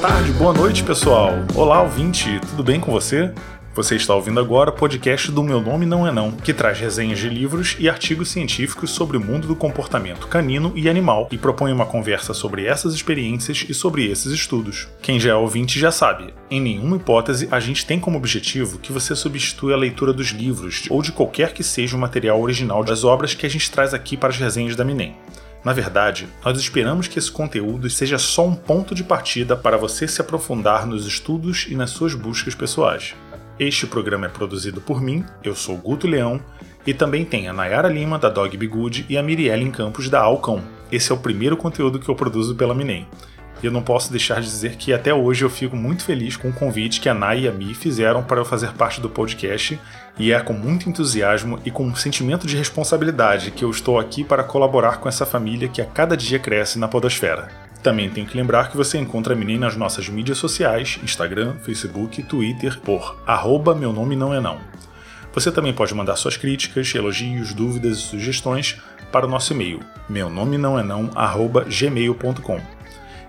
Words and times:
tarde, 0.00 0.32
boa 0.32 0.54
noite, 0.54 0.82
pessoal. 0.82 1.32
Olá, 1.54 1.82
ouvinte, 1.82 2.40
tudo 2.48 2.64
bem 2.64 2.80
com 2.80 2.90
você? 2.90 3.34
Você 3.74 3.96
está 3.96 4.14
ouvindo 4.14 4.40
agora 4.40 4.70
o 4.70 4.72
podcast 4.72 5.30
do 5.30 5.42
Meu 5.42 5.60
Nome 5.60 5.84
Não 5.84 6.06
É 6.06 6.10
Não, 6.10 6.32
que 6.32 6.54
traz 6.54 6.80
resenhas 6.80 7.18
de 7.18 7.28
livros 7.28 7.76
e 7.78 7.86
artigos 7.86 8.30
científicos 8.30 8.92
sobre 8.92 9.18
o 9.18 9.20
mundo 9.20 9.46
do 9.46 9.54
comportamento 9.54 10.26
canino 10.26 10.72
e 10.74 10.88
animal 10.88 11.28
e 11.30 11.36
propõe 11.36 11.70
uma 11.70 11.84
conversa 11.84 12.32
sobre 12.32 12.64
essas 12.64 12.94
experiências 12.94 13.66
e 13.68 13.74
sobre 13.74 14.10
esses 14.10 14.32
estudos. 14.32 14.88
Quem 15.02 15.20
já 15.20 15.32
é 15.32 15.34
ouvinte 15.34 15.78
já 15.78 15.92
sabe, 15.92 16.32
em 16.50 16.62
nenhuma 16.62 16.96
hipótese 16.96 17.46
a 17.50 17.60
gente 17.60 17.84
tem 17.84 18.00
como 18.00 18.16
objetivo 18.16 18.78
que 18.78 18.94
você 18.94 19.14
substitua 19.14 19.74
a 19.74 19.76
leitura 19.76 20.14
dos 20.14 20.28
livros 20.28 20.86
ou 20.88 21.02
de 21.02 21.12
qualquer 21.12 21.52
que 21.52 21.62
seja 21.62 21.94
o 21.94 22.00
material 22.00 22.40
original 22.40 22.82
das 22.82 23.04
obras 23.04 23.34
que 23.34 23.44
a 23.44 23.50
gente 23.50 23.70
traz 23.70 23.92
aqui 23.92 24.16
para 24.16 24.30
as 24.30 24.38
resenhas 24.38 24.74
da 24.74 24.84
Minem. 24.84 25.14
Na 25.62 25.74
verdade, 25.74 26.26
nós 26.44 26.58
esperamos 26.58 27.06
que 27.06 27.18
esse 27.18 27.30
conteúdo 27.30 27.88
seja 27.90 28.18
só 28.18 28.46
um 28.46 28.54
ponto 28.54 28.94
de 28.94 29.04
partida 29.04 29.54
para 29.54 29.76
você 29.76 30.08
se 30.08 30.20
aprofundar 30.20 30.86
nos 30.86 31.06
estudos 31.06 31.66
e 31.68 31.74
nas 31.74 31.90
suas 31.90 32.14
buscas 32.14 32.54
pessoais. 32.54 33.14
Este 33.58 33.86
programa 33.86 34.24
é 34.24 34.30
produzido 34.30 34.80
por 34.80 35.02
mim, 35.02 35.22
eu 35.44 35.54
sou 35.54 35.76
Guto 35.76 36.06
Leão, 36.06 36.40
e 36.86 36.94
também 36.94 37.26
tem 37.26 37.46
a 37.46 37.52
Nayara 37.52 37.88
Lima, 37.88 38.18
da 38.18 38.30
Dog 38.30 38.56
Be 38.56 38.66
Good, 38.66 39.04
e 39.06 39.18
a 39.18 39.22
Mirielle 39.22 39.70
Campos, 39.70 40.08
da 40.08 40.20
Alcão. 40.20 40.62
Esse 40.90 41.12
é 41.12 41.14
o 41.14 41.18
primeiro 41.18 41.58
conteúdo 41.58 41.98
que 41.98 42.08
eu 42.08 42.14
produzo 42.14 42.54
pela 42.54 42.74
Minem. 42.74 43.06
E 43.62 43.66
eu 43.66 43.72
não 43.72 43.82
posso 43.82 44.10
deixar 44.10 44.40
de 44.40 44.46
dizer 44.46 44.76
que 44.76 44.92
até 44.92 45.12
hoje 45.12 45.44
eu 45.44 45.50
fico 45.50 45.76
muito 45.76 46.04
feliz 46.04 46.36
com 46.36 46.48
o 46.48 46.52
convite 46.52 47.00
que 47.00 47.08
a 47.08 47.14
Nay 47.14 47.44
e 47.44 47.48
a 47.48 47.52
Mi 47.52 47.74
fizeram 47.74 48.22
para 48.22 48.40
eu 48.40 48.44
fazer 48.44 48.72
parte 48.72 49.00
do 49.00 49.10
podcast, 49.10 49.78
e 50.18 50.32
é 50.32 50.40
com 50.40 50.54
muito 50.54 50.88
entusiasmo 50.88 51.58
e 51.64 51.70
com 51.70 51.84
um 51.84 51.94
sentimento 51.94 52.46
de 52.46 52.56
responsabilidade 52.56 53.50
que 53.50 53.64
eu 53.64 53.70
estou 53.70 53.98
aqui 53.98 54.24
para 54.24 54.42
colaborar 54.42 54.98
com 54.98 55.08
essa 55.08 55.26
família 55.26 55.68
que 55.68 55.82
a 55.82 55.86
cada 55.86 56.16
dia 56.16 56.38
cresce 56.38 56.78
na 56.78 56.88
Podosfera. 56.88 57.48
Também 57.82 58.10
tenho 58.10 58.26
que 58.26 58.36
lembrar 58.36 58.70
que 58.70 58.76
você 58.76 58.98
encontra 58.98 59.34
a 59.34 59.36
menina 59.36 59.66
nas 59.66 59.76
nossas 59.76 60.08
mídias 60.08 60.38
sociais, 60.38 60.98
Instagram, 61.02 61.54
Facebook, 61.62 62.22
Twitter, 62.22 62.78
por 62.80 63.18
arroba 63.26 63.74
meu 63.74 63.92
nome 63.92 64.16
não 64.16 64.34
é 64.34 64.40
não. 64.40 64.58
Você 65.32 65.52
também 65.52 65.72
pode 65.72 65.94
mandar 65.94 66.16
suas 66.16 66.36
críticas, 66.36 66.94
elogios, 66.94 67.54
dúvidas 67.54 67.98
e 67.98 68.02
sugestões 68.02 68.78
para 69.12 69.26
o 69.26 69.28
nosso 69.28 69.52
e-mail, 69.52 69.80
meu 70.08 70.30
nome 70.30 70.58
não 70.58 70.78
é 70.78 70.82
não, 70.82 71.10
arroba 71.14 71.64
gmail.com. 71.64 72.79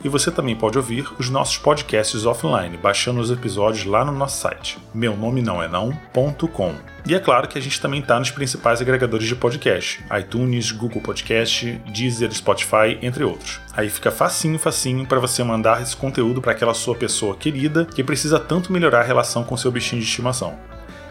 E 0.04 0.10
você 0.10 0.32
também 0.32 0.56
pode 0.56 0.78
ouvir 0.78 1.08
os 1.20 1.30
nossos 1.30 1.58
podcasts 1.58 2.26
offline, 2.26 2.78
baixando 2.78 3.20
os 3.20 3.30
episódios 3.30 3.86
lá 3.86 4.04
no 4.04 4.12
nosso 4.12 4.40
site, 4.40 4.80
meu 4.94 5.16
nome 5.16 5.42
não 5.42 5.62
é 5.62 5.68
não.com. 5.68 6.74
E 7.06 7.16
é 7.16 7.20
claro 7.20 7.48
que 7.48 7.58
a 7.58 7.62
gente 7.62 7.82
também 7.82 8.00
está 8.00 8.20
nos 8.20 8.30
principais 8.30 8.80
agregadores 8.80 9.28
de 9.28 9.36
podcast, 9.36 10.04
iTunes, 10.20 10.72
Google 10.72 11.02
Podcast, 11.02 11.82
Deezer, 11.92 12.32
Spotify, 12.32 12.98
entre 13.02 13.24
outros. 13.24 13.60
Aí 13.74 13.90
fica 13.90 14.12
facinho, 14.12 14.60
facinho 14.60 15.06
para 15.06 15.20
você 15.20 15.44
mandar 15.44 15.82
esse 15.82 15.96
conteúdo 15.96 16.42
para 16.42 16.52
aquela 16.52 16.74
sua 16.74 16.96
pessoa 16.96 17.36
querida 17.36 17.86
que 17.86 18.04
precisa 18.04 18.40
tanto 18.40 18.72
melhorar 18.72 19.02
a 19.02 19.06
relação 19.06 19.44
com 19.44 19.58
seu 19.58 19.72
bichinho 19.72 20.02
de 20.02 20.08
estimação. 20.08 20.58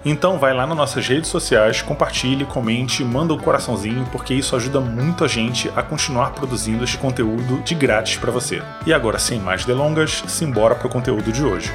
Então 0.03 0.39
vai 0.39 0.55
lá 0.55 0.67
nas 0.67 0.77
nossas 0.77 1.07
redes 1.07 1.29
sociais, 1.29 1.83
compartilhe, 1.83 2.47
comente, 2.47 3.05
manda 3.05 3.35
um 3.35 3.39
coraçãozinho, 3.39 4.07
porque 4.11 4.33
isso 4.33 4.57
ajuda 4.57 4.81
muito 4.81 5.25
a 5.25 5.29
gente 5.29 5.71
a 5.77 5.83
continuar 5.83 6.31
produzindo 6.31 6.83
este 6.83 6.97
conteúdo 6.97 7.63
de 7.63 7.75
grátis 7.75 8.17
para 8.17 8.31
você. 8.31 8.63
E 8.87 8.95
agora, 8.95 9.19
sem 9.19 9.39
mais 9.39 9.67
delongas, 9.67 10.25
simbora 10.27 10.75
o 10.75 10.89
conteúdo 10.89 11.31
de 11.31 11.45
hoje. 11.45 11.71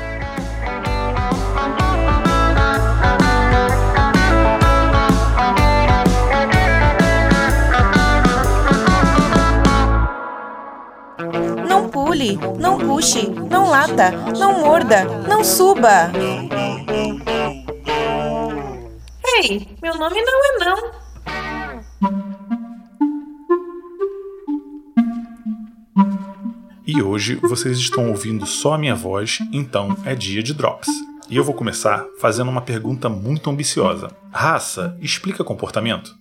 Não 11.70 11.90
pule, 11.90 12.40
não 12.58 12.80
puxe, 12.80 13.30
não 13.30 13.70
lata, 13.70 14.10
não 14.36 14.62
morda, 14.62 15.06
não 15.28 15.44
suba. 15.44 16.10
Ei, 19.38 19.68
meu 19.82 19.98
nome 19.98 20.22
não 20.22 20.46
é 20.46 20.66
não. 20.66 20.92
E 26.88 27.02
hoje 27.02 27.36
vocês 27.36 27.78
estão 27.78 28.10
ouvindo 28.10 28.46
só 28.46 28.76
a 28.76 28.78
minha 28.78 28.96
voz, 28.96 29.40
então 29.52 29.98
é 30.06 30.16
dia 30.16 30.42
de 30.42 30.54
drops. 30.54 30.88
E 31.30 31.36
eu 31.36 31.44
vou 31.44 31.54
começar 31.54 32.06
fazendo 32.18 32.50
uma 32.50 32.62
pergunta 32.62 33.10
muito 33.10 33.50
ambiciosa. 33.50 34.16
Raça 34.32 34.98
explica 35.02 35.44
comportamento? 35.44 36.16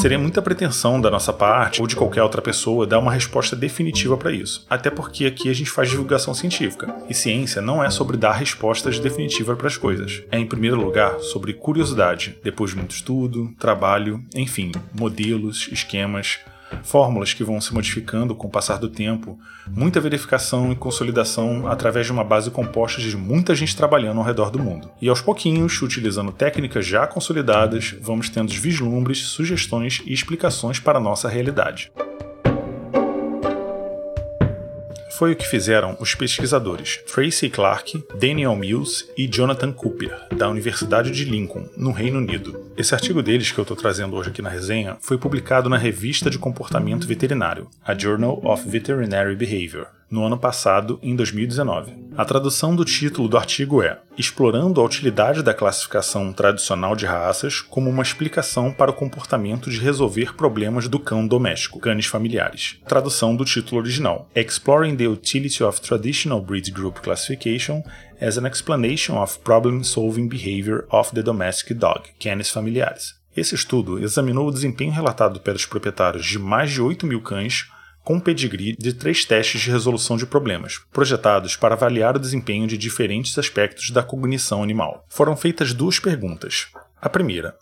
Seria 0.00 0.16
muita 0.16 0.40
pretensão 0.40 1.00
da 1.00 1.10
nossa 1.10 1.32
parte 1.32 1.80
ou 1.80 1.86
de 1.88 1.96
qualquer 1.96 2.22
outra 2.22 2.40
pessoa 2.40 2.86
dar 2.86 3.00
uma 3.00 3.12
resposta 3.12 3.56
definitiva 3.56 4.16
para 4.16 4.30
isso. 4.30 4.64
Até 4.70 4.90
porque 4.90 5.26
aqui 5.26 5.50
a 5.50 5.52
gente 5.52 5.70
faz 5.70 5.90
divulgação 5.90 6.32
científica. 6.32 6.94
E 7.08 7.14
ciência 7.14 7.60
não 7.60 7.82
é 7.82 7.90
sobre 7.90 8.16
dar 8.16 8.30
respostas 8.30 9.00
definitivas 9.00 9.58
para 9.58 9.66
as 9.66 9.76
coisas. 9.76 10.22
É, 10.30 10.38
em 10.38 10.46
primeiro 10.46 10.76
lugar, 10.76 11.18
sobre 11.18 11.52
curiosidade, 11.52 12.38
depois 12.44 12.74
muito 12.74 12.92
estudo, 12.92 13.52
trabalho, 13.58 14.22
enfim, 14.36 14.70
modelos, 14.94 15.68
esquemas, 15.72 16.38
fórmulas 16.82 17.34
que 17.34 17.44
vão 17.44 17.60
se 17.60 17.72
modificando 17.72 18.34
com 18.34 18.46
o 18.46 18.50
passar 18.50 18.78
do 18.78 18.88
tempo, 18.88 19.38
muita 19.66 20.00
verificação 20.00 20.72
e 20.72 20.76
consolidação 20.76 21.66
através 21.66 22.06
de 22.06 22.12
uma 22.12 22.24
base 22.24 22.50
composta 22.50 23.00
de 23.00 23.16
muita 23.16 23.54
gente 23.54 23.76
trabalhando 23.76 24.18
ao 24.18 24.26
redor 24.26 24.50
do 24.50 24.58
mundo. 24.58 24.90
E 25.00 25.08
aos 25.08 25.20
pouquinhos, 25.20 25.80
utilizando 25.82 26.32
técnicas 26.32 26.86
já 26.86 27.06
consolidadas, 27.06 27.94
vamos 28.00 28.28
tendo 28.28 28.52
vislumbres, 28.52 29.18
sugestões 29.18 30.02
e 30.04 30.12
explicações 30.12 30.78
para 30.78 30.98
a 30.98 31.02
nossa 31.02 31.28
realidade. 31.28 31.92
Foi 35.18 35.32
o 35.32 35.36
que 35.36 35.48
fizeram 35.48 35.96
os 35.98 36.14
pesquisadores 36.14 37.00
Tracy 37.12 37.50
Clark, 37.50 38.04
Daniel 38.20 38.54
Mills 38.54 39.04
e 39.18 39.26
Jonathan 39.26 39.72
Cooper, 39.72 40.16
da 40.36 40.48
Universidade 40.48 41.10
de 41.10 41.24
Lincoln, 41.24 41.68
no 41.76 41.90
Reino 41.90 42.18
Unido. 42.18 42.70
Esse 42.76 42.94
artigo 42.94 43.20
deles 43.20 43.50
que 43.50 43.58
eu 43.58 43.62
estou 43.62 43.76
trazendo 43.76 44.14
hoje 44.14 44.30
aqui 44.30 44.40
na 44.40 44.48
resenha 44.48 44.96
foi 45.00 45.18
publicado 45.18 45.68
na 45.68 45.76
Revista 45.76 46.30
de 46.30 46.38
Comportamento 46.38 47.08
Veterinário, 47.08 47.68
a 47.84 47.98
Journal 47.98 48.40
of 48.44 48.68
Veterinary 48.68 49.34
Behavior, 49.34 49.88
no 50.10 50.24
ano 50.24 50.38
passado, 50.38 50.98
em 51.02 51.14
2019. 51.14 51.92
A 52.16 52.24
tradução 52.24 52.74
do 52.74 52.84
título 52.84 53.28
do 53.28 53.36
artigo 53.36 53.82
é 53.82 54.00
Explorando 54.16 54.80
a 54.80 54.84
utilidade 54.84 55.42
da 55.42 55.54
classificação 55.54 56.32
tradicional 56.32 56.96
de 56.96 57.06
raças 57.06 57.60
como 57.60 57.88
uma 57.88 58.02
explicação 58.02 58.72
para 58.72 58.90
o 58.90 58.94
comportamento 58.94 59.70
de 59.70 59.78
resolver 59.78 60.34
problemas 60.34 60.88
do 60.88 60.98
cão 60.98 61.26
doméstico, 61.26 61.78
canes 61.78 62.06
familiares. 62.06 62.80
Tradução 62.88 63.36
do 63.36 63.44
título 63.44 63.80
original: 63.80 64.28
Exploring 64.34 64.96
the 64.96 65.06
Utility 65.06 65.62
of 65.62 65.80
Traditional 65.80 66.40
Breed 66.40 66.70
Group 66.70 67.00
Classification 67.00 67.82
as 68.20 68.36
an 68.36 68.48
Explanation 68.48 69.16
of 69.16 69.38
Problem-Solving 69.40 70.28
Behavior 70.28 70.86
of 70.90 71.14
the 71.14 71.22
Domestic 71.22 71.74
Dog, 71.74 72.02
canis 72.18 72.50
familiares. 72.50 73.14
Esse 73.36 73.54
estudo 73.54 74.02
examinou 74.02 74.48
o 74.48 74.50
desempenho 74.50 74.90
relatado 74.90 75.38
pelos 75.38 75.64
proprietários 75.64 76.26
de 76.26 76.38
mais 76.38 76.72
de 76.72 76.82
8 76.82 77.06
mil 77.06 77.20
cães 77.20 77.70
com 78.08 78.18
pedigree 78.18 78.74
de 78.78 78.94
três 78.94 79.26
testes 79.26 79.60
de 79.60 79.70
resolução 79.70 80.16
de 80.16 80.24
problemas, 80.24 80.80
projetados 80.90 81.56
para 81.56 81.74
avaliar 81.74 82.16
o 82.16 82.18
desempenho 82.18 82.66
de 82.66 82.78
diferentes 82.78 83.36
aspectos 83.36 83.90
da 83.90 84.02
cognição 84.02 84.62
animal. 84.62 85.04
Foram 85.10 85.36
feitas 85.36 85.74
duas 85.74 86.00
perguntas. 86.00 86.68
A 87.02 87.10
primeira: 87.10 87.54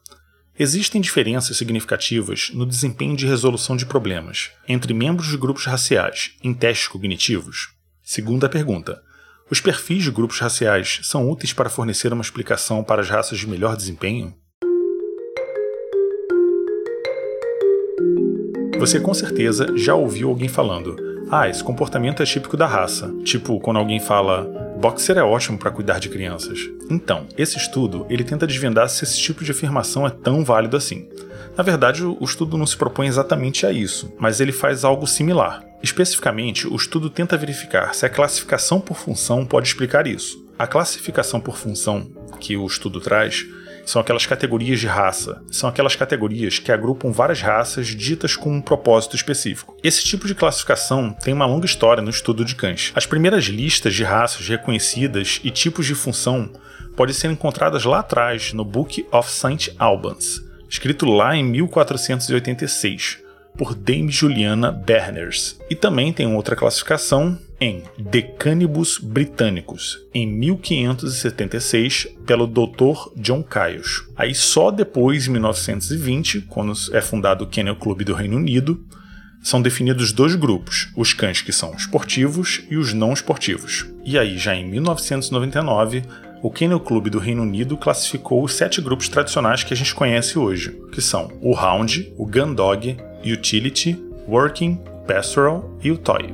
Existem 0.56 1.00
diferenças 1.00 1.56
significativas 1.56 2.52
no 2.54 2.64
desempenho 2.64 3.16
de 3.16 3.26
resolução 3.26 3.76
de 3.76 3.86
problemas 3.86 4.52
entre 4.68 4.94
membros 4.94 5.26
de 5.26 5.36
grupos 5.36 5.66
raciais 5.66 6.36
em 6.40 6.54
testes 6.54 6.86
cognitivos? 6.86 7.70
Segunda 8.00 8.48
pergunta: 8.48 9.02
Os 9.50 9.60
perfis 9.60 10.04
de 10.04 10.12
grupos 10.12 10.38
raciais 10.38 11.00
são 11.02 11.28
úteis 11.28 11.52
para 11.52 11.68
fornecer 11.68 12.12
uma 12.12 12.22
explicação 12.22 12.84
para 12.84 13.02
as 13.02 13.10
raças 13.10 13.40
de 13.40 13.48
melhor 13.48 13.76
desempenho? 13.76 14.32
Você 18.78 19.00
com 19.00 19.14
certeza 19.14 19.72
já 19.74 19.94
ouviu 19.94 20.28
alguém 20.28 20.48
falando: 20.48 20.96
"Ah, 21.30 21.48
esse 21.48 21.64
comportamento 21.64 22.22
é 22.22 22.26
típico 22.26 22.56
da 22.56 22.66
raça". 22.66 23.12
Tipo, 23.24 23.58
quando 23.58 23.78
alguém 23.78 23.98
fala: 23.98 24.44
"Boxer 24.78 25.16
é 25.16 25.22
ótimo 25.22 25.58
para 25.58 25.70
cuidar 25.70 25.98
de 25.98 26.08
crianças". 26.08 26.58
Então, 26.90 27.26
esse 27.38 27.56
estudo, 27.56 28.06
ele 28.10 28.22
tenta 28.22 28.46
desvendar 28.46 28.88
se 28.88 29.02
esse 29.02 29.18
tipo 29.18 29.42
de 29.42 29.50
afirmação 29.50 30.06
é 30.06 30.10
tão 30.10 30.44
válido 30.44 30.76
assim. 30.76 31.08
Na 31.56 31.64
verdade, 31.64 32.04
o 32.04 32.22
estudo 32.22 32.58
não 32.58 32.66
se 32.66 32.76
propõe 32.76 33.06
exatamente 33.06 33.64
a 33.64 33.72
isso, 33.72 34.12
mas 34.18 34.40
ele 34.40 34.52
faz 34.52 34.84
algo 34.84 35.06
similar. 35.06 35.64
Especificamente, 35.82 36.66
o 36.66 36.76
estudo 36.76 37.08
tenta 37.08 37.36
verificar 37.36 37.94
se 37.94 38.04
a 38.04 38.10
classificação 38.10 38.78
por 38.78 38.96
função 38.96 39.46
pode 39.46 39.68
explicar 39.68 40.06
isso. 40.06 40.44
A 40.58 40.66
classificação 40.66 41.40
por 41.40 41.56
função 41.56 42.06
que 42.38 42.56
o 42.56 42.66
estudo 42.66 43.00
traz 43.00 43.46
são 43.86 44.02
aquelas 44.02 44.26
categorias 44.26 44.80
de 44.80 44.86
raça. 44.86 45.40
São 45.50 45.68
aquelas 45.68 45.94
categorias 45.94 46.58
que 46.58 46.72
agrupam 46.72 47.12
várias 47.12 47.40
raças 47.40 47.86
ditas 47.86 48.36
com 48.36 48.52
um 48.52 48.60
propósito 48.60 49.14
específico. 49.14 49.76
Esse 49.82 50.04
tipo 50.04 50.26
de 50.26 50.34
classificação 50.34 51.12
tem 51.22 51.32
uma 51.32 51.46
longa 51.46 51.64
história 51.64 52.02
no 52.02 52.10
estudo 52.10 52.44
de 52.44 52.56
cães. 52.56 52.92
As 52.94 53.06
primeiras 53.06 53.44
listas 53.44 53.94
de 53.94 54.02
raças 54.02 54.46
reconhecidas 54.48 55.40
e 55.44 55.50
tipos 55.50 55.86
de 55.86 55.94
função 55.94 56.50
podem 56.96 57.14
ser 57.14 57.30
encontradas 57.30 57.84
lá 57.84 58.00
atrás 58.00 58.52
no 58.52 58.64
Book 58.64 59.06
of 59.12 59.30
St. 59.30 59.72
Albans, 59.78 60.42
escrito 60.68 61.06
lá 61.06 61.36
em 61.36 61.44
1486, 61.44 63.25
por 63.56 63.74
Dame 63.74 64.10
Juliana 64.10 64.70
Berners. 64.70 65.58
E 65.70 65.74
também 65.74 66.12
tem 66.12 66.26
outra 66.34 66.56
classificação 66.56 67.38
em 67.60 67.82
Decanibus 67.98 68.98
Britannicus, 68.98 69.98
em 70.12 70.26
1576, 70.26 72.08
pelo 72.26 72.46
Dr. 72.46 73.10
John 73.16 73.42
Caius. 73.42 74.04
Aí 74.14 74.34
só 74.34 74.70
depois, 74.70 75.26
em 75.26 75.30
1920, 75.32 76.42
quando 76.42 76.72
é 76.92 77.00
fundado 77.00 77.44
o 77.44 77.48
Kennel 77.48 77.76
Club 77.76 78.02
do 78.02 78.14
Reino 78.14 78.36
Unido, 78.36 78.84
são 79.42 79.62
definidos 79.62 80.12
dois 80.12 80.34
grupos, 80.34 80.88
os 80.96 81.14
cães 81.14 81.40
que 81.40 81.52
são 81.52 81.72
esportivos 81.74 82.62
e 82.68 82.76
os 82.76 82.92
não 82.92 83.12
esportivos. 83.12 83.86
E 84.04 84.18
aí, 84.18 84.36
já 84.36 84.54
em 84.54 84.68
1999, 84.68 86.02
o 86.42 86.50
Kennel 86.50 86.80
Club 86.80 87.08
do 87.08 87.18
Reino 87.18 87.42
Unido 87.42 87.76
classificou 87.76 88.42
os 88.44 88.54
sete 88.54 88.80
grupos 88.80 89.08
tradicionais 89.08 89.62
que 89.62 89.72
a 89.72 89.76
gente 89.76 89.94
conhece 89.94 90.38
hoje, 90.38 90.76
que 90.92 91.00
são 91.00 91.30
o 91.40 91.54
Hound, 91.54 92.12
o 92.16 92.26
Gun 92.26 92.54
Dog, 92.54 92.96
Utility, 93.32 93.98
Working, 94.28 94.80
Pastoral 95.06 95.70
e 95.82 95.90
o 95.90 95.98
Toy. 95.98 96.32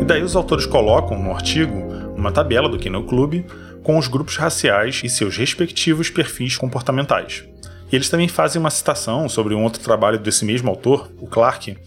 E 0.00 0.04
daí 0.04 0.22
os 0.22 0.36
autores 0.36 0.66
colocam 0.66 1.18
no 1.22 1.32
artigo 1.32 1.74
uma 2.16 2.32
tabela 2.32 2.68
do 2.68 2.78
Kennel 2.78 3.04
Club 3.04 3.44
com 3.82 3.98
os 3.98 4.08
grupos 4.08 4.36
raciais 4.36 5.00
e 5.04 5.08
seus 5.08 5.36
respectivos 5.36 6.10
perfis 6.10 6.56
comportamentais. 6.56 7.44
E 7.90 7.94
eles 7.94 8.08
também 8.08 8.26
fazem 8.26 8.58
uma 8.58 8.70
citação 8.70 9.28
sobre 9.28 9.54
um 9.54 9.62
outro 9.62 9.80
trabalho 9.80 10.18
desse 10.18 10.44
mesmo 10.44 10.68
autor, 10.68 11.10
o 11.20 11.26
Clarke, 11.26 11.78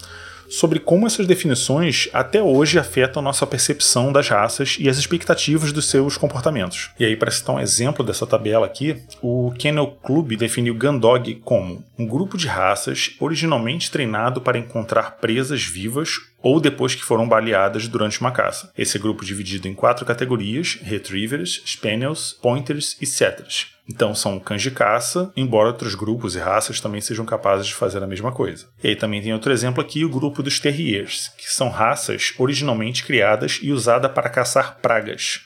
sobre 0.49 0.79
como 0.79 1.05
essas 1.05 1.27
definições 1.27 2.09
até 2.11 2.41
hoje 2.41 2.79
afetam 2.79 3.21
nossa 3.21 3.45
percepção 3.45 4.11
das 4.11 4.27
raças 4.27 4.77
e 4.79 4.89
as 4.89 4.97
expectativas 4.97 5.71
dos 5.71 5.85
seus 5.89 6.17
comportamentos. 6.17 6.89
E 6.99 7.05
aí, 7.05 7.15
para 7.15 7.31
citar 7.31 7.55
um 7.55 7.59
exemplo 7.59 8.03
dessa 8.03 8.25
tabela 8.25 8.65
aqui, 8.65 8.97
o 9.21 9.53
Kennel 9.57 9.97
Club 10.03 10.35
definiu 10.35 10.75
Gundog 10.75 11.35
como 11.43 11.83
um 11.97 12.07
grupo 12.07 12.37
de 12.37 12.47
raças 12.47 13.15
originalmente 13.19 13.91
treinado 13.91 14.41
para 14.41 14.57
encontrar 14.57 15.17
presas 15.17 15.63
vivas 15.63 16.29
ou 16.41 16.59
depois 16.59 16.95
que 16.95 17.03
foram 17.03 17.27
baleadas 17.27 17.87
durante 17.87 18.19
uma 18.21 18.31
caça. 18.31 18.71
Esse 18.77 18.97
grupo 18.97 19.25
dividido 19.25 19.67
em 19.67 19.73
quatro 19.73 20.05
categorias: 20.05 20.79
Retrievers, 20.81 21.61
Spaniels, 21.65 22.37
Pointers 22.41 22.97
e 23.01 23.05
Setters. 23.05 23.78
Então 23.89 24.13
são 24.13 24.39
cães 24.39 24.62
de 24.62 24.69
caça, 24.69 25.31
embora 25.36 25.69
outros 25.69 25.95
grupos 25.95 26.36
e 26.36 26.39
raças 26.39 26.80
também 26.80 27.01
sejam 27.01 27.25
capazes 27.25 27.65
de 27.65 27.74
fazer 27.74 28.03
a 28.03 28.07
mesma 28.07 28.31
coisa. 28.31 28.68
E 28.83 28.89
aí 28.89 28.95
também 28.95 29.21
tem 29.21 29.33
outro 29.33 29.51
exemplo 29.51 29.81
aqui, 29.81 30.06
o 30.06 30.09
grupo 30.09 30.44
dos 30.44 30.59
Terriers, 30.59 31.31
que 31.36 31.51
são 31.51 31.69
raças 31.69 32.33
originalmente 32.38 33.03
criadas 33.03 33.59
e 33.63 33.71
usadas 33.71 34.12
para 34.12 34.30
caçar 34.30 34.77
pragas. 34.80 35.41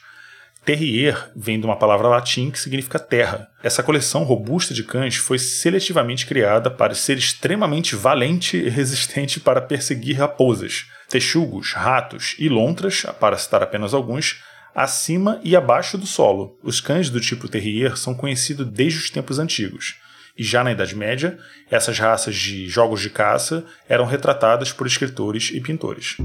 Terrier 0.64 1.30
vem 1.36 1.60
de 1.60 1.66
uma 1.66 1.76
palavra 1.76 2.08
latim 2.08 2.50
que 2.50 2.58
significa 2.58 2.98
terra. 2.98 3.48
Essa 3.62 3.82
coleção 3.82 4.24
robusta 4.24 4.72
de 4.72 4.82
cães 4.82 5.16
foi 5.16 5.38
seletivamente 5.38 6.26
criada 6.26 6.70
para 6.70 6.94
ser 6.94 7.18
extremamente 7.18 7.94
valente 7.94 8.56
e 8.56 8.70
resistente 8.70 9.38
para 9.38 9.60
perseguir 9.60 10.18
raposas, 10.18 10.86
texugos, 11.08 11.72
ratos 11.74 12.34
e 12.38 12.48
lontras, 12.48 13.04
para 13.20 13.36
citar 13.36 13.62
apenas 13.62 13.92
alguns, 13.92 14.42
acima 14.74 15.40
e 15.44 15.54
abaixo 15.54 15.96
do 15.96 16.06
solo. 16.06 16.58
Os 16.62 16.80
cães 16.80 17.08
do 17.08 17.20
tipo 17.20 17.48
terrier 17.48 17.96
são 17.96 18.14
conhecidos 18.14 18.66
desde 18.66 18.98
os 18.98 19.10
tempos 19.10 19.38
antigos. 19.38 19.96
E 20.36 20.42
já 20.42 20.64
na 20.64 20.72
Idade 20.72 20.96
Média, 20.96 21.38
essas 21.70 21.98
raças 21.98 22.34
de 22.34 22.66
jogos 22.68 23.00
de 23.00 23.08
caça 23.08 23.64
eram 23.88 24.04
retratadas 24.04 24.72
por 24.72 24.86
escritores 24.86 25.50
e 25.54 25.60
pintores. 25.60 26.16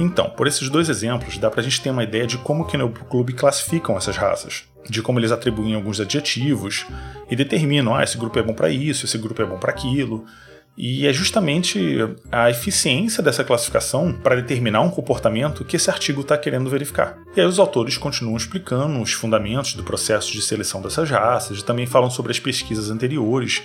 Então, 0.00 0.30
por 0.30 0.46
esses 0.46 0.68
dois 0.68 0.88
exemplos, 0.88 1.38
dá 1.38 1.50
pra 1.50 1.62
gente 1.62 1.80
ter 1.80 1.90
uma 1.90 2.04
ideia 2.04 2.26
de 2.26 2.38
como 2.38 2.64
que 2.64 2.76
no 2.76 2.90
clube 2.90 3.32
classificam 3.32 3.96
essas 3.96 4.16
raças, 4.16 4.64
de 4.88 5.02
como 5.02 5.18
eles 5.18 5.32
atribuem 5.32 5.74
alguns 5.74 6.00
adjetivos 6.00 6.86
e 7.28 7.34
determinam, 7.34 7.94
ah, 7.94 8.04
esse 8.04 8.16
grupo 8.16 8.38
é 8.38 8.42
bom 8.42 8.54
para 8.54 8.70
isso, 8.70 9.04
esse 9.04 9.18
grupo 9.18 9.42
é 9.42 9.44
bom 9.44 9.58
para 9.58 9.72
aquilo. 9.72 10.24
E 10.80 11.08
é 11.08 11.12
justamente 11.12 11.98
a 12.30 12.48
eficiência 12.48 13.20
dessa 13.20 13.42
classificação 13.42 14.12
para 14.12 14.36
determinar 14.36 14.80
um 14.80 14.90
comportamento 14.90 15.64
que 15.64 15.74
esse 15.74 15.90
artigo 15.90 16.20
está 16.20 16.38
querendo 16.38 16.70
verificar. 16.70 17.18
E 17.36 17.40
aí 17.40 17.46
os 17.46 17.58
autores 17.58 17.98
continuam 17.98 18.36
explicando 18.36 19.02
os 19.02 19.12
fundamentos 19.12 19.74
do 19.74 19.82
processo 19.82 20.30
de 20.30 20.40
seleção 20.40 20.80
dessas 20.80 21.10
raças 21.10 21.58
e 21.58 21.64
também 21.64 21.84
falam 21.84 22.08
sobre 22.08 22.30
as 22.30 22.38
pesquisas 22.38 22.90
anteriores, 22.90 23.60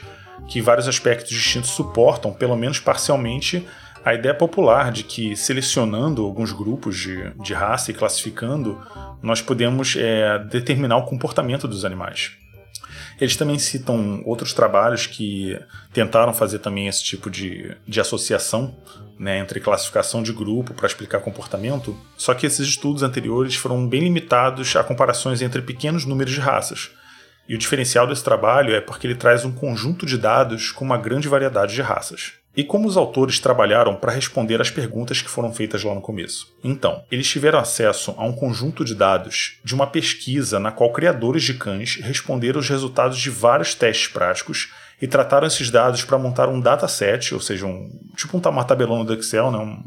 que 0.47 0.59
vários 0.59 0.87
aspectos 0.87 1.29
distintos 1.29 1.69
suportam, 1.69 2.33
pelo 2.33 2.55
menos 2.55 2.79
parcialmente, 2.79 3.63
a 4.03 4.15
ideia 4.15 4.33
popular 4.33 4.91
de 4.91 5.03
que 5.03 5.35
selecionando 5.35 6.25
alguns 6.25 6.51
grupos 6.51 6.97
de, 6.97 7.29
de 7.43 7.53
raça 7.53 7.91
e 7.91 7.93
classificando, 7.93 8.81
nós 9.21 9.39
podemos 9.39 9.95
é, 9.95 10.39
determinar 10.39 10.97
o 10.97 11.05
comportamento 11.05 11.67
dos 11.67 11.85
animais. 11.85 12.31
Eles 13.23 13.37
também 13.37 13.57
citam 13.57 14.21
outros 14.25 14.51
trabalhos 14.51 15.07
que 15.07 15.57
tentaram 15.93 16.33
fazer 16.33 16.59
também 16.59 16.89
esse 16.89 17.01
tipo 17.01 17.29
de, 17.29 17.73
de 17.87 18.01
associação 18.01 18.75
né, 19.17 19.39
entre 19.39 19.61
classificação 19.61 20.21
de 20.21 20.33
grupo 20.33 20.73
para 20.73 20.87
explicar 20.87 21.21
comportamento, 21.21 21.97
só 22.17 22.33
que 22.33 22.45
esses 22.45 22.67
estudos 22.67 23.01
anteriores 23.01 23.55
foram 23.55 23.87
bem 23.87 24.01
limitados 24.01 24.75
a 24.75 24.83
comparações 24.83 25.41
entre 25.41 25.61
pequenos 25.61 26.03
números 26.03 26.33
de 26.33 26.41
raças. 26.41 26.91
E 27.47 27.55
o 27.55 27.57
diferencial 27.57 28.05
desse 28.05 28.25
trabalho 28.25 28.75
é 28.75 28.81
porque 28.81 29.07
ele 29.07 29.15
traz 29.15 29.45
um 29.45 29.53
conjunto 29.53 30.05
de 30.05 30.17
dados 30.17 30.73
com 30.73 30.83
uma 30.83 30.97
grande 30.97 31.29
variedade 31.29 31.73
de 31.73 31.81
raças. 31.81 32.33
E 32.55 32.63
como 32.63 32.87
os 32.87 32.97
autores 32.97 33.39
trabalharam 33.39 33.95
para 33.95 34.11
responder 34.11 34.61
às 34.61 34.69
perguntas 34.69 35.21
que 35.21 35.29
foram 35.29 35.51
feitas 35.51 35.83
lá 35.83 35.95
no 35.95 36.01
começo? 36.01 36.53
Então, 36.63 37.03
eles 37.11 37.27
tiveram 37.27 37.57
acesso 37.57 38.13
a 38.15 38.23
um 38.23 38.31
conjunto 38.31 38.85
de 38.85 38.93
dados 38.93 39.59
de 39.63 39.73
uma 39.73 39.87
pesquisa 39.87 40.59
na 40.59 40.71
qual 40.71 40.93
criadores 40.93 41.43
de 41.43 41.55
cães 41.55 41.95
responderam 41.95 42.59
os 42.59 42.69
resultados 42.69 43.17
de 43.17 43.31
vários 43.31 43.73
testes 43.73 44.07
práticos 44.07 44.71
e 45.01 45.07
trataram 45.07 45.47
esses 45.47 45.71
dados 45.71 46.03
para 46.03 46.19
montar 46.19 46.47
um 46.47 46.61
dataset, 46.61 47.33
ou 47.33 47.39
seja, 47.39 47.65
um, 47.65 47.89
tipo 48.15 48.37
um 48.37 48.39
tabelão 48.39 49.03
do 49.03 49.13
Excel, 49.13 49.51
né, 49.51 49.57
um, 49.57 49.83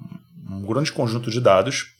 um 0.57 0.63
grande 0.63 0.91
conjunto 0.91 1.31
de 1.31 1.41
dados, 1.41 1.96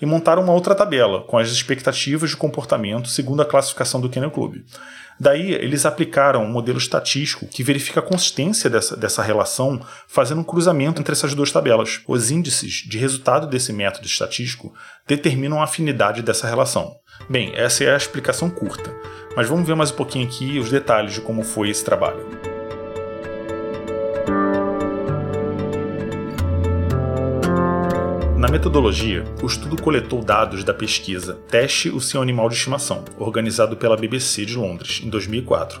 e 0.00 0.06
montaram 0.06 0.42
uma 0.42 0.52
outra 0.52 0.74
tabela 0.74 1.22
com 1.22 1.38
as 1.38 1.50
expectativas 1.50 2.30
de 2.30 2.36
comportamento 2.36 3.08
segundo 3.08 3.42
a 3.42 3.44
classificação 3.44 4.00
do 4.00 4.08
Kennel 4.08 4.30
Club. 4.30 4.62
Daí, 5.20 5.52
eles 5.52 5.84
aplicaram 5.84 6.44
um 6.44 6.48
modelo 6.48 6.78
estatístico 6.78 7.46
que 7.48 7.64
verifica 7.64 7.98
a 7.98 8.02
consistência 8.02 8.70
dessa, 8.70 8.96
dessa 8.96 9.20
relação, 9.20 9.80
fazendo 10.06 10.40
um 10.40 10.44
cruzamento 10.44 11.00
entre 11.00 11.12
essas 11.12 11.34
duas 11.34 11.50
tabelas. 11.50 12.00
Os 12.06 12.30
índices 12.30 12.84
de 12.88 12.98
resultado 12.98 13.48
desse 13.48 13.72
método 13.72 14.06
estatístico 14.06 14.72
determinam 15.08 15.60
a 15.60 15.64
afinidade 15.64 16.22
dessa 16.22 16.46
relação. 16.46 16.94
Bem, 17.28 17.52
essa 17.56 17.82
é 17.82 17.92
a 17.92 17.96
explicação 17.96 18.48
curta, 18.48 18.94
mas 19.34 19.48
vamos 19.48 19.66
ver 19.66 19.74
mais 19.74 19.90
um 19.90 19.96
pouquinho 19.96 20.26
aqui 20.26 20.58
os 20.60 20.70
detalhes 20.70 21.14
de 21.14 21.20
como 21.20 21.42
foi 21.42 21.68
esse 21.68 21.84
trabalho. 21.84 22.47
Na 28.48 28.52
metodologia, 28.52 29.24
o 29.42 29.46
estudo 29.46 29.76
coletou 29.82 30.24
dados 30.24 30.64
da 30.64 30.72
pesquisa 30.72 31.34
Teste 31.50 31.90
o 31.90 32.00
seu 32.00 32.22
animal 32.22 32.48
de 32.48 32.54
estimação, 32.54 33.04
organizado 33.18 33.76
pela 33.76 33.94
BBC 33.94 34.46
de 34.46 34.56
Londres 34.56 35.02
em 35.04 35.10
2004. 35.10 35.78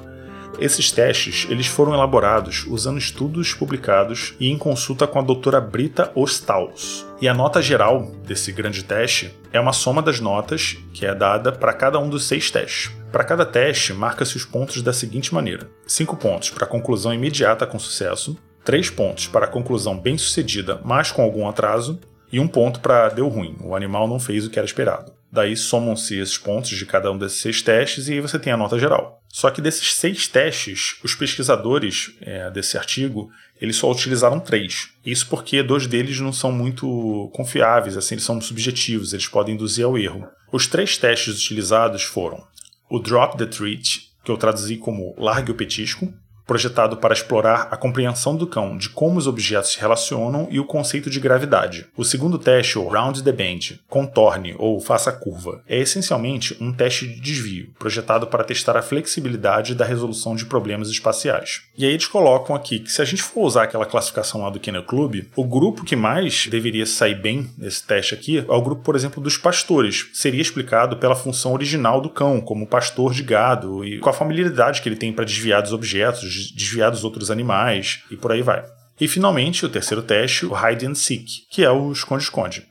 Esses 0.60 0.92
testes 0.92 1.46
eles 1.48 1.66
foram 1.66 1.94
elaborados 1.94 2.66
usando 2.68 2.98
estudos 2.98 3.54
publicados 3.54 4.34
e 4.38 4.50
em 4.50 4.58
consulta 4.58 5.06
com 5.06 5.18
a 5.18 5.22
doutora 5.22 5.62
Brita 5.62 6.12
Ostaus. 6.14 7.06
E 7.22 7.26
a 7.26 7.32
nota 7.32 7.62
geral 7.62 8.12
desse 8.26 8.52
grande 8.52 8.84
teste 8.84 9.34
é 9.50 9.58
uma 9.58 9.72
soma 9.72 10.02
das 10.02 10.20
notas 10.20 10.76
que 10.92 11.06
é 11.06 11.14
dada 11.14 11.50
para 11.50 11.72
cada 11.72 11.98
um 11.98 12.10
dos 12.10 12.24
seis 12.24 12.50
testes. 12.50 12.92
Para 13.10 13.24
cada 13.24 13.46
teste, 13.46 13.94
marca-se 13.94 14.36
os 14.36 14.44
pontos 14.44 14.82
da 14.82 14.92
seguinte 14.92 15.32
maneira: 15.32 15.70
5 15.86 16.18
pontos 16.18 16.50
para 16.50 16.66
conclusão 16.66 17.14
imediata 17.14 17.66
com 17.66 17.78
sucesso, 17.78 18.36
3 18.62 18.90
pontos 18.90 19.26
para 19.26 19.46
conclusão 19.46 19.98
bem-sucedida, 19.98 20.78
mas 20.84 21.10
com 21.10 21.22
algum 21.22 21.48
atraso, 21.48 21.98
e 22.32 22.38
um 22.40 22.48
ponto 22.48 22.80
para 22.80 23.08
deu 23.08 23.28
ruim, 23.28 23.56
o 23.60 23.74
animal 23.74 24.06
não 24.06 24.20
fez 24.20 24.46
o 24.46 24.50
que 24.50 24.58
era 24.58 24.66
esperado. 24.66 25.12
Daí 25.30 25.56
somam-se 25.56 26.18
esses 26.18 26.38
pontos 26.38 26.70
de 26.70 26.86
cada 26.86 27.12
um 27.12 27.18
desses 27.18 27.40
seis 27.40 27.60
testes 27.60 28.08
e 28.08 28.14
aí 28.14 28.20
você 28.20 28.38
tem 28.38 28.52
a 28.52 28.56
nota 28.56 28.78
geral. 28.78 29.22
Só 29.28 29.50
que 29.50 29.60
desses 29.60 29.94
seis 29.94 30.26
testes, 30.26 30.96
os 31.04 31.14
pesquisadores 31.14 32.12
é, 32.22 32.50
desse 32.50 32.78
artigo 32.78 33.28
eles 33.60 33.76
só 33.76 33.90
utilizaram 33.90 34.40
três. 34.40 34.88
Isso 35.04 35.26
porque 35.28 35.62
dois 35.62 35.86
deles 35.86 36.18
não 36.20 36.32
são 36.32 36.50
muito 36.50 37.30
confiáveis, 37.34 37.96
assim, 37.96 38.14
eles 38.14 38.24
são 38.24 38.40
subjetivos, 38.40 39.12
eles 39.12 39.28
podem 39.28 39.54
induzir 39.54 39.84
ao 39.84 39.98
erro. 39.98 40.26
Os 40.52 40.66
três 40.66 40.96
testes 40.96 41.36
utilizados 41.36 42.04
foram 42.04 42.42
o 42.88 42.98
Drop 42.98 43.36
the 43.36 43.46
Treat, 43.46 44.08
que 44.24 44.30
eu 44.30 44.36
traduzi 44.36 44.76
como 44.76 45.14
Largue 45.18 45.50
o 45.50 45.54
Petisco, 45.54 46.12
projetado 46.48 46.96
para 46.96 47.12
explorar 47.12 47.68
a 47.70 47.76
compreensão 47.76 48.34
do 48.34 48.46
cão 48.46 48.78
de 48.78 48.88
como 48.88 49.18
os 49.18 49.26
objetos 49.26 49.72
se 49.72 49.78
relacionam 49.78 50.48
e 50.50 50.58
o 50.58 50.64
conceito 50.64 51.10
de 51.10 51.20
gravidade. 51.20 51.86
O 51.94 52.04
segundo 52.04 52.38
teste, 52.38 52.78
o 52.78 52.88
Round 52.88 53.22
the 53.22 53.30
Bend, 53.30 53.80
contorne 53.86 54.54
ou 54.58 54.80
faça 54.80 55.12
curva, 55.12 55.62
é 55.68 55.78
essencialmente 55.78 56.56
um 56.58 56.72
teste 56.72 57.06
de 57.06 57.20
desvio, 57.20 57.70
projetado 57.78 58.26
para 58.26 58.42
testar 58.42 58.78
a 58.78 58.82
flexibilidade 58.82 59.74
da 59.74 59.84
resolução 59.84 60.34
de 60.34 60.46
problemas 60.46 60.88
espaciais. 60.88 61.64
E 61.76 61.84
aí 61.84 61.92
eles 61.92 62.06
colocam 62.06 62.56
aqui 62.56 62.78
que 62.78 62.90
se 62.90 63.02
a 63.02 63.04
gente 63.04 63.22
for 63.22 63.42
usar 63.42 63.64
aquela 63.64 63.84
classificação 63.84 64.40
lá 64.40 64.48
do 64.48 64.58
Kennel 64.58 64.84
Club, 64.84 65.26
o 65.36 65.44
grupo 65.44 65.84
que 65.84 65.94
mais 65.94 66.46
deveria 66.46 66.86
sair 66.86 67.14
bem 67.14 67.50
nesse 67.58 67.86
teste 67.86 68.14
aqui 68.14 68.38
é 68.38 68.52
o 68.52 68.62
grupo, 68.62 68.82
por 68.82 68.96
exemplo, 68.96 69.22
dos 69.22 69.36
pastores. 69.36 70.08
Seria 70.14 70.40
explicado 70.40 70.96
pela 70.96 71.14
função 71.14 71.52
original 71.52 72.00
do 72.00 72.08
cão, 72.08 72.40
como 72.40 72.66
pastor 72.66 73.12
de 73.12 73.22
gado 73.22 73.84
e 73.84 73.98
com 73.98 74.08
a 74.08 74.14
familiaridade 74.14 74.80
que 74.80 74.88
ele 74.88 74.96
tem 74.96 75.12
para 75.12 75.26
desviar 75.26 75.60
dos 75.60 75.74
objetos, 75.74 76.37
desviar 76.54 76.90
dos 76.90 77.04
outros 77.04 77.30
animais 77.30 78.02
e 78.10 78.16
por 78.16 78.32
aí 78.32 78.42
vai. 78.42 78.64
E 79.00 79.06
finalmente, 79.06 79.64
o 79.64 79.68
terceiro 79.68 80.02
teste, 80.02 80.44
o 80.44 80.52
Hide 80.54 80.86
and 80.86 80.94
Seek, 80.94 81.46
que 81.50 81.64
é 81.64 81.70
o 81.70 81.92
esconde-esconde. 81.92 82.66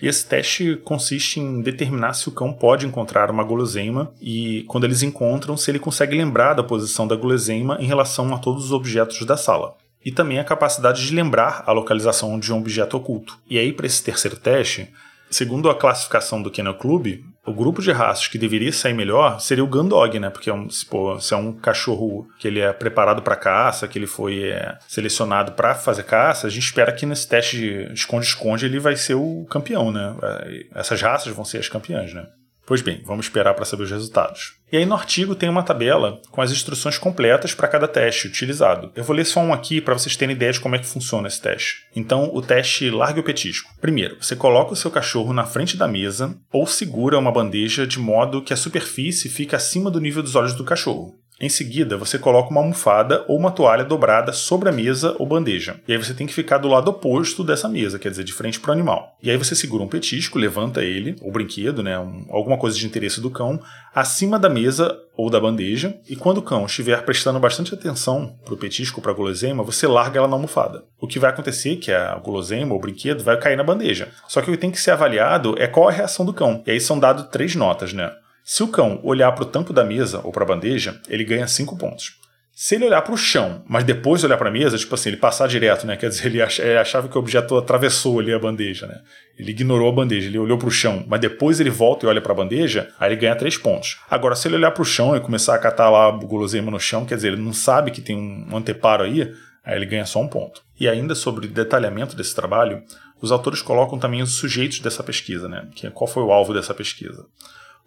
E 0.00 0.08
esse 0.08 0.26
teste 0.26 0.76
consiste 0.84 1.40
em 1.40 1.62
determinar 1.62 2.12
se 2.12 2.28
o 2.28 2.32
cão 2.32 2.52
pode 2.52 2.86
encontrar 2.86 3.30
uma 3.30 3.42
guloseima 3.42 4.12
e, 4.20 4.64
quando 4.68 4.84
eles 4.84 5.02
encontram, 5.02 5.56
se 5.56 5.70
ele 5.70 5.78
consegue 5.78 6.16
lembrar 6.16 6.54
da 6.54 6.62
posição 6.62 7.06
da 7.06 7.16
guloseima 7.16 7.78
em 7.80 7.86
relação 7.86 8.34
a 8.34 8.38
todos 8.38 8.66
os 8.66 8.72
objetos 8.72 9.24
da 9.24 9.36
sala. 9.36 9.74
E 10.04 10.12
também 10.12 10.38
a 10.38 10.44
capacidade 10.44 11.04
de 11.04 11.14
lembrar 11.14 11.64
a 11.66 11.72
localização 11.72 12.38
de 12.38 12.52
um 12.52 12.58
objeto 12.58 12.96
oculto. 12.96 13.38
E 13.48 13.58
aí, 13.58 13.72
para 13.72 13.86
esse 13.86 14.02
terceiro 14.02 14.36
teste, 14.36 14.88
segundo 15.30 15.70
a 15.70 15.74
classificação 15.74 16.42
do 16.42 16.50
Kennel 16.50 16.74
Club, 16.74 17.20
o 17.46 17.52
grupo 17.52 17.80
de 17.80 17.92
raças 17.92 18.26
que 18.26 18.38
deveria 18.38 18.72
sair 18.72 18.92
melhor 18.92 19.40
seria 19.40 19.62
o 19.62 19.68
Gundog, 19.68 20.18
né? 20.18 20.30
Porque 20.30 20.50
é 20.50 20.54
um, 20.54 20.68
se, 20.68 20.84
pô, 20.84 21.18
se 21.20 21.32
é 21.32 21.36
um 21.36 21.52
cachorro 21.52 22.26
que 22.38 22.48
ele 22.48 22.60
é 22.60 22.72
preparado 22.72 23.22
para 23.22 23.36
caça, 23.36 23.86
que 23.86 23.98
ele 23.98 24.06
foi 24.06 24.50
é, 24.50 24.76
selecionado 24.88 25.52
para 25.52 25.74
fazer 25.74 26.02
caça, 26.02 26.48
a 26.48 26.50
gente 26.50 26.64
espera 26.64 26.92
que 26.92 27.06
nesse 27.06 27.28
teste 27.28 27.88
esconde-esconde 27.92 28.66
ele 28.66 28.80
vai 28.80 28.96
ser 28.96 29.14
o 29.14 29.46
campeão, 29.48 29.92
né? 29.92 30.16
É, 30.22 30.66
essas 30.74 31.00
raças 31.00 31.32
vão 31.32 31.44
ser 31.44 31.58
as 31.58 31.68
campeãs, 31.68 32.12
né? 32.12 32.26
Pois 32.66 32.82
bem, 32.82 33.00
vamos 33.04 33.26
esperar 33.26 33.54
para 33.54 33.64
saber 33.64 33.84
os 33.84 33.90
resultados. 33.92 34.56
E 34.72 34.76
aí 34.76 34.84
no 34.84 34.96
artigo 34.96 35.36
tem 35.36 35.48
uma 35.48 35.62
tabela 35.62 36.20
com 36.32 36.42
as 36.42 36.50
instruções 36.50 36.98
completas 36.98 37.54
para 37.54 37.68
cada 37.68 37.86
teste 37.86 38.26
utilizado. 38.26 38.90
Eu 38.96 39.04
vou 39.04 39.14
ler 39.14 39.24
só 39.24 39.38
um 39.38 39.52
aqui 39.52 39.80
para 39.80 39.94
vocês 39.94 40.16
terem 40.16 40.34
ideia 40.34 40.52
de 40.52 40.58
como 40.58 40.74
é 40.74 40.78
que 40.80 40.86
funciona 40.86 41.28
esse 41.28 41.40
teste. 41.40 41.86
Então, 41.94 42.28
o 42.34 42.42
teste 42.42 42.90
largue 42.90 43.20
o 43.20 43.22
petisco. 43.22 43.70
Primeiro, 43.80 44.16
você 44.20 44.34
coloca 44.34 44.72
o 44.72 44.76
seu 44.76 44.90
cachorro 44.90 45.32
na 45.32 45.44
frente 45.44 45.76
da 45.76 45.86
mesa 45.86 46.36
ou 46.52 46.66
segura 46.66 47.16
uma 47.16 47.30
bandeja 47.30 47.86
de 47.86 48.00
modo 48.00 48.42
que 48.42 48.52
a 48.52 48.56
superfície 48.56 49.28
fique 49.28 49.54
acima 49.54 49.88
do 49.88 50.00
nível 50.00 50.20
dos 50.22 50.34
olhos 50.34 50.54
do 50.54 50.64
cachorro. 50.64 51.14
Em 51.38 51.50
seguida, 51.50 51.98
você 51.98 52.18
coloca 52.18 52.48
uma 52.48 52.62
almofada 52.62 53.22
ou 53.28 53.36
uma 53.36 53.50
toalha 53.50 53.84
dobrada 53.84 54.32
sobre 54.32 54.70
a 54.70 54.72
mesa 54.72 55.14
ou 55.18 55.26
bandeja. 55.26 55.78
E 55.86 55.92
aí 55.92 55.98
você 55.98 56.14
tem 56.14 56.26
que 56.26 56.32
ficar 56.32 56.56
do 56.56 56.66
lado 56.66 56.88
oposto 56.88 57.44
dessa 57.44 57.68
mesa, 57.68 57.98
quer 57.98 58.08
dizer, 58.08 58.24
de 58.24 58.32
frente 58.32 58.58
para 58.58 58.70
o 58.70 58.72
animal. 58.72 59.14
E 59.22 59.30
aí 59.30 59.36
você 59.36 59.54
segura 59.54 59.84
um 59.84 59.88
petisco, 59.88 60.38
levanta 60.38 60.82
ele, 60.82 61.14
ou 61.20 61.30
brinquedo, 61.30 61.82
né, 61.82 61.98
um, 61.98 62.24
alguma 62.30 62.56
coisa 62.56 62.78
de 62.78 62.86
interesse 62.86 63.20
do 63.20 63.30
cão, 63.30 63.60
acima 63.94 64.38
da 64.38 64.48
mesa 64.48 64.98
ou 65.14 65.28
da 65.28 65.38
bandeja. 65.38 65.98
E 66.08 66.16
quando 66.16 66.38
o 66.38 66.42
cão 66.42 66.64
estiver 66.64 67.04
prestando 67.04 67.38
bastante 67.38 67.74
atenção 67.74 68.34
para 68.42 68.54
o 68.54 68.56
petisco, 68.56 69.02
para 69.02 69.12
a 69.12 69.14
guloseima, 69.14 69.62
você 69.62 69.86
larga 69.86 70.18
ela 70.18 70.28
na 70.28 70.36
almofada. 70.36 70.84
O 70.98 71.06
que 71.06 71.18
vai 71.18 71.28
acontecer 71.28 71.74
é 71.74 71.76
que 71.76 71.92
a 71.92 72.14
guloseima 72.14 72.72
ou 72.72 72.78
o 72.78 72.80
brinquedo 72.80 73.22
vai 73.22 73.38
cair 73.38 73.56
na 73.56 73.62
bandeja. 73.62 74.08
Só 74.26 74.40
que 74.40 74.48
o 74.48 74.54
que 74.54 74.58
tem 74.58 74.70
que 74.70 74.80
ser 74.80 74.92
avaliado 74.92 75.54
é 75.58 75.66
qual 75.66 75.86
a 75.86 75.92
reação 75.92 76.24
do 76.24 76.32
cão. 76.32 76.62
E 76.66 76.70
aí 76.70 76.80
são 76.80 76.98
dados 76.98 77.26
três 77.30 77.54
notas, 77.54 77.92
né? 77.92 78.10
Se 78.48 78.62
o 78.62 78.68
cão 78.68 79.00
olhar 79.02 79.32
para 79.32 79.42
o 79.42 79.46
tampo 79.46 79.72
da 79.72 79.82
mesa 79.82 80.20
ou 80.22 80.30
para 80.30 80.44
a 80.44 80.46
bandeja, 80.46 81.00
ele 81.08 81.24
ganha 81.24 81.48
5 81.48 81.76
pontos. 81.76 82.12
Se 82.54 82.76
ele 82.76 82.84
olhar 82.84 83.02
para 83.02 83.12
o 83.12 83.16
chão, 83.16 83.64
mas 83.68 83.82
depois 83.82 84.22
olhar 84.22 84.36
para 84.38 84.50
a 84.50 84.52
mesa, 84.52 84.78
tipo 84.78 84.94
assim, 84.94 85.08
ele 85.08 85.16
passar 85.16 85.48
direto, 85.48 85.84
né? 85.84 85.96
Quer 85.96 86.10
dizer, 86.10 86.28
ele 86.28 86.40
achava 86.40 87.08
que 87.08 87.16
o 87.16 87.18
objeto 87.18 87.56
atravessou 87.56 88.20
ali 88.20 88.32
a 88.32 88.38
bandeja, 88.38 88.86
né? 88.86 89.00
Ele 89.36 89.50
ignorou 89.50 89.88
a 89.88 89.92
bandeja, 89.92 90.28
ele 90.28 90.38
olhou 90.38 90.56
para 90.56 90.68
o 90.68 90.70
chão, 90.70 91.04
mas 91.08 91.20
depois 91.20 91.58
ele 91.58 91.70
volta 91.70 92.06
e 92.06 92.08
olha 92.08 92.20
para 92.20 92.30
a 92.30 92.36
bandeja, 92.36 92.88
aí 93.00 93.08
ele 93.08 93.20
ganha 93.20 93.34
3 93.34 93.58
pontos. 93.58 93.98
Agora, 94.08 94.36
se 94.36 94.46
ele 94.46 94.54
olhar 94.54 94.70
para 94.70 94.82
o 94.82 94.86
chão 94.86 95.16
e 95.16 95.20
começar 95.20 95.56
a 95.56 95.58
catar 95.58 95.90
lá 95.90 96.08
o 96.08 96.20
guloseima 96.20 96.70
no 96.70 96.78
chão, 96.78 97.04
quer 97.04 97.16
dizer, 97.16 97.32
ele 97.32 97.42
não 97.42 97.52
sabe 97.52 97.90
que 97.90 98.00
tem 98.00 98.16
um 98.16 98.56
anteparo 98.56 99.02
aí, 99.02 99.22
aí 99.64 99.74
ele 99.74 99.86
ganha 99.86 100.06
só 100.06 100.20
um 100.20 100.28
ponto. 100.28 100.62
E 100.78 100.88
ainda 100.88 101.16
sobre 101.16 101.46
o 101.46 101.50
detalhamento 101.50 102.14
desse 102.14 102.32
trabalho, 102.32 102.80
os 103.20 103.32
autores 103.32 103.60
colocam 103.60 103.98
também 103.98 104.22
os 104.22 104.36
sujeitos 104.36 104.78
dessa 104.78 105.02
pesquisa, 105.02 105.48
né? 105.48 105.66
É, 105.82 105.90
qual 105.90 106.06
foi 106.06 106.22
o 106.22 106.30
alvo 106.30 106.54
dessa 106.54 106.72
pesquisa. 106.72 107.26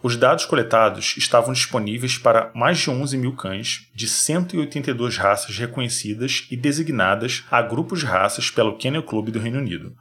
Os 0.01 0.15
dados 0.15 0.45
coletados 0.45 1.15
estavam 1.17 1.51
disponíveis 1.51 2.17
para 2.17 2.51
mais 2.55 2.77
de 2.77 2.89
11 2.89 3.17
mil 3.17 3.35
cães 3.35 3.89
de 3.93 4.07
182 4.07 5.17
raças 5.17 5.57
reconhecidas 5.57 6.47
e 6.49 6.55
designadas 6.55 7.43
a 7.51 7.61
grupos 7.61 7.99
de 7.99 8.05
raças 8.05 8.49
pelo 8.49 8.77
Kennel 8.77 9.03
Club 9.03 9.29
do 9.29 9.39
Reino 9.39 9.59
Unido. 9.59 9.93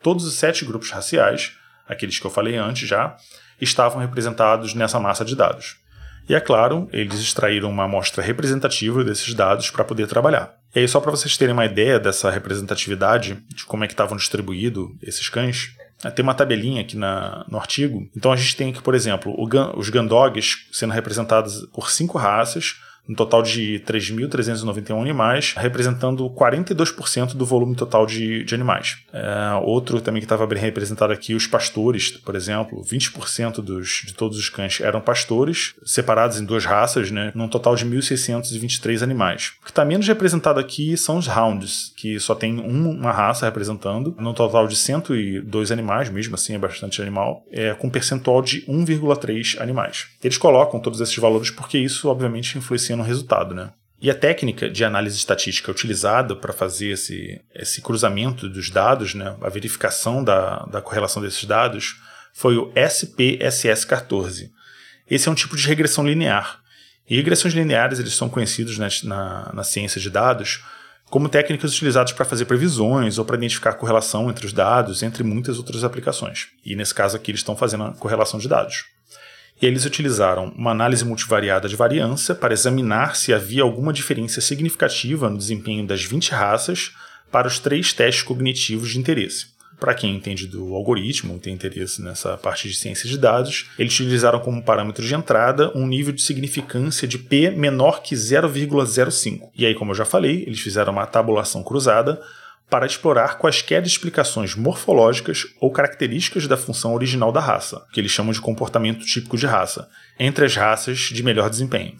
Todos 0.00 0.24
os 0.24 0.34
sete 0.34 0.64
grupos 0.64 0.90
raciais, 0.90 1.56
aqueles 1.88 2.20
que 2.20 2.24
eu 2.24 2.30
falei 2.30 2.56
antes 2.56 2.88
já, 2.88 3.16
estavam 3.60 4.00
representados 4.00 4.74
nessa 4.74 5.00
massa 5.00 5.24
de 5.24 5.34
dados. 5.34 5.76
E 6.28 6.36
é 6.36 6.40
claro, 6.40 6.88
eles 6.92 7.20
extraíram 7.20 7.68
uma 7.68 7.84
amostra 7.84 8.22
representativa 8.22 9.02
desses 9.02 9.34
dados 9.34 9.70
para 9.70 9.84
poder 9.84 10.06
trabalhar. 10.06 10.54
E 10.72 10.78
aí, 10.78 10.88
só 10.88 11.00
para 11.00 11.10
vocês 11.10 11.36
terem 11.36 11.52
uma 11.52 11.66
ideia 11.66 11.98
dessa 11.98 12.30
representatividade, 12.30 13.42
de 13.48 13.64
como 13.64 13.82
é 13.82 13.88
que 13.88 13.92
estavam 13.92 14.16
distribuídos 14.16 14.88
esses 15.02 15.28
cães, 15.28 15.74
tem 16.10 16.22
uma 16.22 16.34
tabelinha 16.34 16.80
aqui 16.80 16.96
na, 16.96 17.44
no 17.48 17.58
artigo. 17.58 18.08
Então 18.16 18.32
a 18.32 18.36
gente 18.36 18.56
tem 18.56 18.70
aqui, 18.70 18.82
por 18.82 18.94
exemplo, 18.94 19.32
o, 19.36 19.78
os 19.78 19.88
Gandogs 19.88 20.66
sendo 20.72 20.92
representados 20.92 21.66
por 21.72 21.90
cinco 21.90 22.18
raças, 22.18 22.76
um 23.08 23.14
total 23.14 23.42
de 23.42 23.82
3.391 23.86 25.00
animais, 25.00 25.54
representando 25.56 26.28
42% 26.30 27.34
do 27.34 27.44
volume 27.44 27.74
total 27.74 28.06
de, 28.06 28.44
de 28.44 28.54
animais. 28.54 28.98
É, 29.12 29.54
outro 29.64 30.00
também 30.00 30.20
que 30.20 30.26
estava 30.26 30.46
bem 30.46 30.58
representado 30.58 31.12
aqui, 31.12 31.34
os 31.34 31.46
pastores, 31.46 32.10
por 32.10 32.36
exemplo, 32.36 32.82
20% 32.82 33.56
dos, 33.56 34.02
de 34.06 34.14
todos 34.14 34.38
os 34.38 34.48
cães 34.48 34.80
eram 34.80 35.00
pastores, 35.00 35.74
separados 35.84 36.38
em 36.38 36.44
duas 36.44 36.64
raças, 36.64 37.10
né, 37.10 37.32
num 37.34 37.48
total 37.48 37.74
de 37.74 37.84
1.623 37.84 39.02
animais. 39.02 39.52
O 39.60 39.64
que 39.64 39.70
está 39.70 39.84
menos 39.84 40.06
representado 40.06 40.60
aqui 40.60 40.96
são 40.96 41.18
os 41.18 41.26
hounds, 41.26 41.92
que 41.96 42.18
só 42.20 42.34
tem 42.34 42.60
uma 42.60 43.10
raça 43.10 43.46
representando, 43.46 44.14
num 44.18 44.32
total 44.32 44.68
de 44.68 44.76
102 44.76 45.72
animais, 45.72 46.08
mesmo 46.08 46.34
assim 46.34 46.54
é 46.54 46.58
bastante 46.58 47.02
animal, 47.02 47.44
é, 47.50 47.74
com 47.74 47.90
percentual 47.90 48.40
de 48.40 48.62
1,3 48.62 49.60
animais. 49.60 50.06
Eles 50.22 50.38
colocam 50.38 50.78
todos 50.78 51.00
esses 51.00 51.16
valores 51.16 51.50
porque 51.50 51.78
isso, 51.78 52.08
obviamente, 52.08 52.56
influencia 52.56 52.91
no 52.96 53.02
resultado, 53.02 53.54
né? 53.54 53.72
E 54.02 54.10
a 54.10 54.14
técnica 54.16 54.68
de 54.68 54.84
análise 54.84 55.16
estatística 55.16 55.70
utilizada 55.70 56.34
para 56.34 56.52
fazer 56.52 56.88
esse, 56.88 57.40
esse 57.54 57.80
cruzamento 57.80 58.48
dos 58.48 58.68
dados, 58.68 59.14
né, 59.14 59.36
a 59.40 59.48
verificação 59.48 60.24
da, 60.24 60.64
da 60.64 60.82
correlação 60.82 61.22
desses 61.22 61.44
dados, 61.44 62.00
foi 62.34 62.56
o 62.56 62.72
SPSS14. 62.72 64.50
Esse 65.08 65.28
é 65.28 65.30
um 65.30 65.36
tipo 65.36 65.54
de 65.56 65.68
regressão 65.68 66.04
linear. 66.04 66.60
E 67.08 67.14
regressões 67.14 67.54
lineares 67.54 68.00
eles 68.00 68.14
são 68.14 68.28
conhecidos 68.28 68.76
na, 68.76 68.88
na, 69.04 69.52
na 69.54 69.62
ciência 69.62 70.00
de 70.00 70.10
dados 70.10 70.64
como 71.08 71.28
técnicas 71.28 71.72
utilizadas 71.72 72.10
para 72.10 72.24
fazer 72.24 72.46
previsões 72.46 73.18
ou 73.18 73.24
para 73.24 73.36
identificar 73.36 73.74
correlação 73.74 74.30
entre 74.30 74.46
os 74.46 74.52
dados, 74.52 75.04
entre 75.04 75.22
muitas 75.22 75.58
outras 75.58 75.84
aplicações. 75.84 76.48
E 76.64 76.74
nesse 76.74 76.94
caso 76.94 77.16
aqui 77.16 77.30
eles 77.30 77.40
estão 77.40 77.54
fazendo 77.54 77.84
a 77.84 77.92
correlação 77.92 78.40
de 78.40 78.48
dados 78.48 78.86
eles 79.66 79.84
utilizaram 79.84 80.52
uma 80.56 80.72
análise 80.72 81.04
multivariada 81.04 81.68
de 81.68 81.76
variância 81.76 82.34
para 82.34 82.52
examinar 82.52 83.14
se 83.14 83.32
havia 83.32 83.62
alguma 83.62 83.92
diferença 83.92 84.40
significativa 84.40 85.30
no 85.30 85.38
desempenho 85.38 85.86
das 85.86 86.04
20 86.04 86.32
raças 86.32 86.92
para 87.30 87.46
os 87.46 87.58
três 87.58 87.92
testes 87.92 88.24
cognitivos 88.24 88.90
de 88.90 88.98
interesse. 88.98 89.52
Para 89.78 89.94
quem 89.94 90.14
entende 90.14 90.46
do 90.46 90.74
algoritmo, 90.74 91.38
tem 91.40 91.54
interesse 91.54 92.00
nessa 92.02 92.36
parte 92.36 92.68
de 92.68 92.76
ciência 92.76 93.08
de 93.08 93.18
dados, 93.18 93.68
eles 93.76 93.92
utilizaram 93.92 94.38
como 94.38 94.62
parâmetro 94.62 95.04
de 95.04 95.12
entrada 95.12 95.72
um 95.76 95.86
nível 95.86 96.12
de 96.12 96.22
significância 96.22 97.08
de 97.08 97.18
P 97.18 97.50
menor 97.50 98.00
que 98.00 98.14
0,05. 98.14 99.50
E 99.56 99.66
aí, 99.66 99.74
como 99.74 99.90
eu 99.90 99.96
já 99.96 100.04
falei, 100.04 100.44
eles 100.46 100.60
fizeram 100.60 100.92
uma 100.92 101.06
tabulação 101.06 101.64
cruzada 101.64 102.20
para 102.72 102.86
explorar 102.86 103.36
quaisquer 103.36 103.84
explicações 103.84 104.54
morfológicas 104.54 105.44
ou 105.60 105.70
características 105.70 106.48
da 106.48 106.56
função 106.56 106.94
original 106.94 107.30
da 107.30 107.38
raça, 107.38 107.84
que 107.92 108.00
eles 108.00 108.10
chamam 108.10 108.32
de 108.32 108.40
comportamento 108.40 109.04
típico 109.04 109.36
de 109.36 109.44
raça, 109.44 109.90
entre 110.18 110.46
as 110.46 110.56
raças 110.56 110.98
de 111.00 111.22
melhor 111.22 111.50
desempenho. 111.50 111.98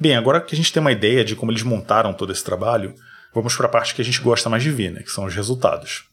Bem, 0.00 0.16
agora 0.16 0.40
que 0.40 0.52
a 0.52 0.56
gente 0.56 0.72
tem 0.72 0.80
uma 0.80 0.90
ideia 0.90 1.24
de 1.24 1.36
como 1.36 1.52
eles 1.52 1.62
montaram 1.62 2.12
todo 2.12 2.32
esse 2.32 2.42
trabalho, 2.42 2.92
vamos 3.32 3.54
para 3.54 3.66
a 3.66 3.68
parte 3.68 3.94
que 3.94 4.02
a 4.02 4.04
gente 4.04 4.20
gosta 4.20 4.50
mais 4.50 4.64
de 4.64 4.70
ver, 4.72 4.90
né, 4.90 5.00
que 5.00 5.12
são 5.12 5.26
os 5.26 5.34
resultados. 5.36 6.06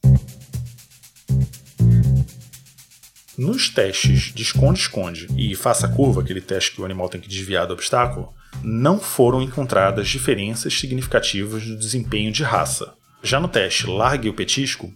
Nos 3.35 3.67
testes 3.67 4.31
de 4.31 4.43
esconde-esconde 4.43 5.27
e 5.35 5.55
faça 5.55 5.87
curva, 5.87 6.21
aquele 6.21 6.41
teste 6.41 6.73
que 6.75 6.81
o 6.81 6.85
animal 6.85 7.09
tem 7.09 7.19
que 7.19 7.27
desviar 7.27 7.65
do 7.65 7.73
obstáculo, 7.73 8.31
não 8.61 8.99
foram 8.99 9.41
encontradas 9.41 10.07
diferenças 10.07 10.71
significativas 10.71 11.65
no 11.65 11.75
desempenho 11.75 12.31
de 12.31 12.43
raça, 12.43 12.93
já 13.23 13.39
no 13.39 13.47
teste 13.47 13.87
Largue 13.87 14.29
o 14.29 14.33
Petisco, 14.33 14.91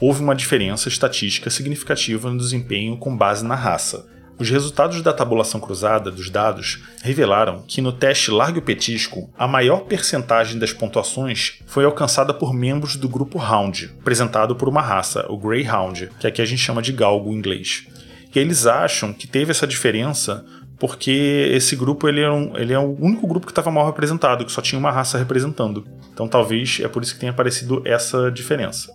houve 0.00 0.22
uma 0.22 0.34
diferença 0.34 0.88
estatística 0.88 1.50
significativa 1.50 2.30
no 2.30 2.38
desempenho 2.38 2.96
com 2.96 3.16
base 3.16 3.44
na 3.44 3.54
raça. 3.54 4.06
Os 4.38 4.48
resultados 4.50 5.02
da 5.02 5.12
tabulação 5.12 5.60
cruzada 5.60 6.10
dos 6.10 6.30
dados 6.30 6.84
revelaram 7.02 7.64
que 7.66 7.80
no 7.80 7.92
teste 7.92 8.30
Largo 8.30 8.62
Petisco, 8.62 9.28
a 9.36 9.48
maior 9.48 9.80
percentagem 9.80 10.58
das 10.58 10.72
pontuações 10.72 11.60
foi 11.66 11.84
alcançada 11.84 12.32
por 12.32 12.54
membros 12.54 12.94
do 12.94 13.08
grupo 13.08 13.38
Hound, 13.38 13.92
apresentado 14.00 14.54
por 14.54 14.68
uma 14.68 14.80
raça, 14.80 15.26
o 15.28 15.36
Greyhound, 15.36 16.10
que 16.20 16.26
aqui 16.26 16.40
a 16.40 16.44
gente 16.44 16.62
chama 16.62 16.80
de 16.80 16.92
galgo 16.92 17.32
em 17.32 17.36
inglês. 17.36 17.86
E 18.34 18.38
eles 18.38 18.66
acham 18.66 19.12
que 19.12 19.26
teve 19.26 19.50
essa 19.50 19.66
diferença 19.66 20.44
porque 20.78 21.50
esse 21.52 21.74
grupo 21.74 22.08
ele 22.08 22.20
é, 22.20 22.30
um, 22.30 22.56
ele 22.56 22.72
é 22.72 22.78
o 22.78 22.96
único 23.00 23.26
grupo 23.26 23.46
que 23.46 23.52
estava 23.52 23.70
mal 23.70 23.86
representado, 23.86 24.44
que 24.44 24.52
só 24.52 24.62
tinha 24.62 24.78
uma 24.78 24.90
raça 24.90 25.18
representando. 25.18 25.84
Então 26.12 26.28
talvez 26.28 26.78
é 26.82 26.88
por 26.88 27.02
isso 27.02 27.14
que 27.14 27.20
tenha 27.20 27.32
aparecido 27.32 27.82
essa 27.84 28.30
diferença. 28.30 28.92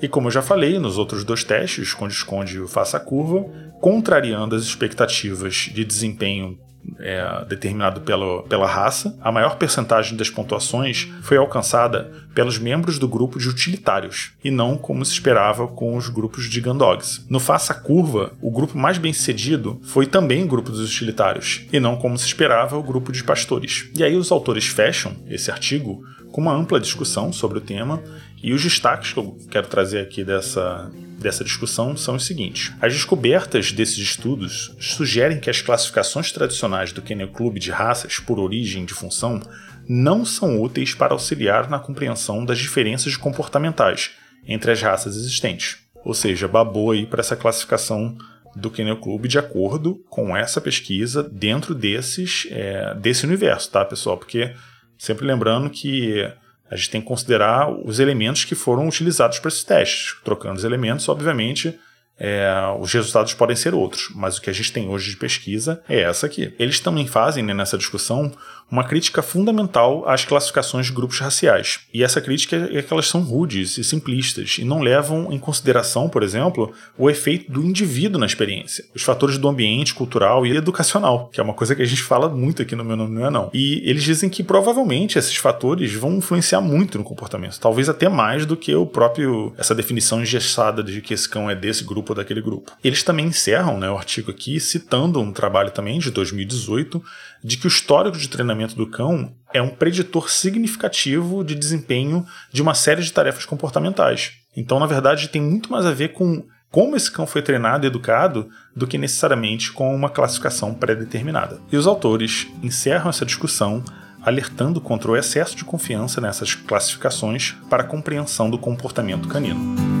E 0.00 0.08
como 0.08 0.28
eu 0.28 0.32
já 0.32 0.42
falei 0.42 0.78
nos 0.78 0.98
outros 0.98 1.24
dois 1.24 1.42
testes, 1.42 1.88
esconde-esconde 1.88 2.56
e 2.56 2.60
o 2.60 2.68
faça-curva, 2.68 3.44
contrariando 3.80 4.54
as 4.54 4.62
expectativas 4.62 5.70
de 5.72 5.84
desempenho 5.84 6.58
é, 6.98 7.44
determinado 7.48 8.00
pela, 8.00 8.42
pela 8.44 8.66
raça, 8.66 9.16
a 9.20 9.32
maior 9.32 9.56
percentagem 9.56 10.16
das 10.16 10.30
pontuações 10.30 11.08
foi 11.22 11.36
alcançada 11.36 12.10
pelos 12.34 12.58
membros 12.58 12.98
do 12.98 13.08
grupo 13.08 13.38
de 13.38 13.48
utilitários, 13.48 14.32
e 14.44 14.50
não 14.50 14.76
como 14.76 15.04
se 15.04 15.12
esperava 15.12 15.66
com 15.66 15.96
os 15.96 16.08
grupos 16.08 16.48
de 16.48 16.60
Gandogs. 16.60 17.24
No 17.28 17.40
Faça 17.40 17.74
Curva, 17.74 18.32
o 18.42 18.50
grupo 18.50 18.76
mais 18.76 18.98
bem 18.98 19.12
sucedido 19.12 19.80
foi 19.84 20.06
também 20.06 20.44
o 20.44 20.48
grupo 20.48 20.70
dos 20.70 20.80
utilitários, 20.80 21.66
e 21.72 21.80
não 21.80 21.96
como 21.96 22.18
se 22.18 22.26
esperava 22.26 22.76
o 22.76 22.82
grupo 22.82 23.10
de 23.10 23.24
pastores. 23.24 23.90
E 23.96 24.04
aí 24.04 24.16
os 24.16 24.30
autores 24.30 24.66
fecham 24.66 25.16
esse 25.28 25.50
artigo 25.50 26.02
com 26.30 26.42
uma 26.42 26.52
ampla 26.52 26.78
discussão 26.78 27.32
sobre 27.32 27.56
o 27.56 27.62
tema, 27.62 28.02
e 28.46 28.54
os 28.54 28.62
destaques 28.62 29.12
que 29.12 29.18
eu 29.18 29.36
quero 29.50 29.66
trazer 29.66 29.98
aqui 29.98 30.22
dessa, 30.22 30.88
dessa 31.18 31.42
discussão 31.42 31.96
são 31.96 32.14
os 32.14 32.24
seguintes. 32.24 32.72
As 32.80 32.92
descobertas 32.92 33.72
desses 33.72 33.98
estudos 33.98 34.72
sugerem 34.78 35.40
que 35.40 35.50
as 35.50 35.60
classificações 35.60 36.30
tradicionais 36.30 36.92
do 36.92 37.02
Kennel 37.02 37.32
Club 37.32 37.58
de 37.58 37.72
raças 37.72 38.20
por 38.20 38.38
origem 38.38 38.84
de 38.84 38.94
função 38.94 39.40
não 39.88 40.24
são 40.24 40.62
úteis 40.62 40.94
para 40.94 41.12
auxiliar 41.12 41.68
na 41.68 41.80
compreensão 41.80 42.44
das 42.44 42.58
diferenças 42.58 43.16
comportamentais 43.16 44.12
entre 44.46 44.70
as 44.70 44.80
raças 44.80 45.16
existentes. 45.16 45.78
Ou 46.04 46.14
seja, 46.14 46.46
babou 46.46 46.92
aí 46.92 47.04
para 47.04 47.22
essa 47.22 47.34
classificação 47.34 48.16
do 48.54 48.70
Kennel 48.70 48.98
Club 48.98 49.26
de 49.26 49.40
acordo 49.40 49.96
com 50.08 50.36
essa 50.36 50.60
pesquisa 50.60 51.20
dentro 51.24 51.74
desses, 51.74 52.46
é, 52.52 52.94
desse 52.94 53.26
universo, 53.26 53.72
tá, 53.72 53.84
pessoal? 53.84 54.16
Porque 54.16 54.54
sempre 54.96 55.26
lembrando 55.26 55.68
que 55.68 56.32
a 56.70 56.76
gente 56.76 56.90
tem 56.90 57.00
que 57.00 57.06
considerar 57.06 57.70
os 57.70 58.00
elementos 58.00 58.44
que 58.44 58.54
foram 58.54 58.88
utilizados 58.88 59.38
para 59.38 59.48
esses 59.48 59.64
testes. 59.64 60.16
Trocando 60.24 60.56
os 60.56 60.64
elementos, 60.64 61.08
obviamente, 61.08 61.78
é, 62.18 62.50
os 62.80 62.92
resultados 62.92 63.34
podem 63.34 63.54
ser 63.54 63.74
outros, 63.74 64.10
mas 64.14 64.38
o 64.38 64.40
que 64.40 64.48
a 64.48 64.52
gente 64.52 64.72
tem 64.72 64.88
hoje 64.88 65.10
de 65.10 65.16
pesquisa 65.16 65.82
é 65.88 66.00
essa 66.00 66.26
aqui. 66.26 66.54
Eles 66.58 66.80
também 66.80 67.06
fazem 67.06 67.44
né, 67.44 67.52
nessa 67.52 67.76
discussão 67.76 68.32
uma 68.70 68.84
crítica 68.84 69.22
fundamental 69.22 70.08
às 70.08 70.24
classificações 70.24 70.86
de 70.86 70.92
grupos 70.92 71.20
raciais. 71.20 71.80
E 71.92 72.02
essa 72.02 72.20
crítica 72.20 72.68
é 72.72 72.82
que 72.82 72.92
elas 72.92 73.08
são 73.08 73.22
rudes 73.22 73.78
e 73.78 73.84
simplistas 73.84 74.56
e 74.58 74.64
não 74.64 74.80
levam 74.80 75.32
em 75.32 75.38
consideração, 75.38 76.08
por 76.08 76.22
exemplo, 76.22 76.72
o 76.98 77.08
efeito 77.08 77.50
do 77.50 77.62
indivíduo 77.62 78.20
na 78.20 78.26
experiência, 78.26 78.84
os 78.94 79.02
fatores 79.02 79.38
do 79.38 79.48
ambiente, 79.48 79.94
cultural 79.94 80.44
e 80.44 80.56
educacional, 80.56 81.28
que 81.32 81.40
é 81.40 81.42
uma 81.42 81.54
coisa 81.54 81.74
que 81.74 81.82
a 81.82 81.86
gente 81.86 82.02
fala 82.02 82.28
muito 82.28 82.62
aqui 82.62 82.74
no 82.74 82.84
meu 82.84 82.96
nome 82.96 83.14
não 83.14 83.26
é 83.26 83.30
não. 83.30 83.50
E 83.54 83.82
eles 83.88 84.02
dizem 84.02 84.28
que 84.28 84.42
provavelmente 84.42 85.18
esses 85.18 85.36
fatores 85.36 85.92
vão 85.94 86.16
influenciar 86.16 86.60
muito 86.60 86.98
no 86.98 87.04
comportamento, 87.04 87.60
talvez 87.60 87.88
até 87.88 88.08
mais 88.08 88.44
do 88.44 88.56
que 88.56 88.74
o 88.74 88.86
próprio 88.86 89.52
essa 89.56 89.74
definição 89.74 90.20
engessada 90.20 90.82
de 90.82 91.00
que 91.00 91.14
esse 91.14 91.28
cão 91.28 91.48
é 91.48 91.54
desse 91.54 91.84
grupo 91.84 92.12
ou 92.12 92.16
daquele 92.16 92.40
grupo. 92.40 92.72
Eles 92.82 93.02
também 93.02 93.26
encerram 93.26 93.78
né, 93.78 93.90
o 93.90 93.96
artigo 93.96 94.30
aqui 94.30 94.58
citando 94.58 95.20
um 95.20 95.32
trabalho 95.32 95.70
também 95.70 95.98
de 95.98 96.10
2018 96.10 97.02
de 97.46 97.56
que 97.56 97.66
o 97.66 97.68
histórico 97.68 98.18
de 98.18 98.28
treinamento 98.28 98.74
do 98.74 98.88
cão 98.88 99.32
é 99.54 99.62
um 99.62 99.68
preditor 99.68 100.28
significativo 100.28 101.44
de 101.44 101.54
desempenho 101.54 102.26
de 102.52 102.60
uma 102.60 102.74
série 102.74 103.02
de 103.02 103.12
tarefas 103.12 103.44
comportamentais. 103.44 104.32
Então, 104.56 104.80
na 104.80 104.86
verdade, 104.86 105.28
tem 105.28 105.40
muito 105.40 105.70
mais 105.70 105.86
a 105.86 105.92
ver 105.92 106.08
com 106.08 106.44
como 106.72 106.96
esse 106.96 107.08
cão 107.08 107.24
foi 107.24 107.42
treinado 107.42 107.86
e 107.86 107.88
educado 107.88 108.48
do 108.74 108.84
que 108.84 108.98
necessariamente 108.98 109.70
com 109.70 109.94
uma 109.94 110.10
classificação 110.10 110.74
pré-determinada. 110.74 111.60
E 111.70 111.76
os 111.76 111.86
autores 111.86 112.48
encerram 112.64 113.08
essa 113.08 113.24
discussão 113.24 113.84
alertando 114.20 114.80
contra 114.80 115.12
o 115.12 115.16
excesso 115.16 115.54
de 115.54 115.64
confiança 115.64 116.20
nessas 116.20 116.52
classificações 116.52 117.54
para 117.70 117.84
a 117.84 117.86
compreensão 117.86 118.50
do 118.50 118.58
comportamento 118.58 119.28
canino. 119.28 119.95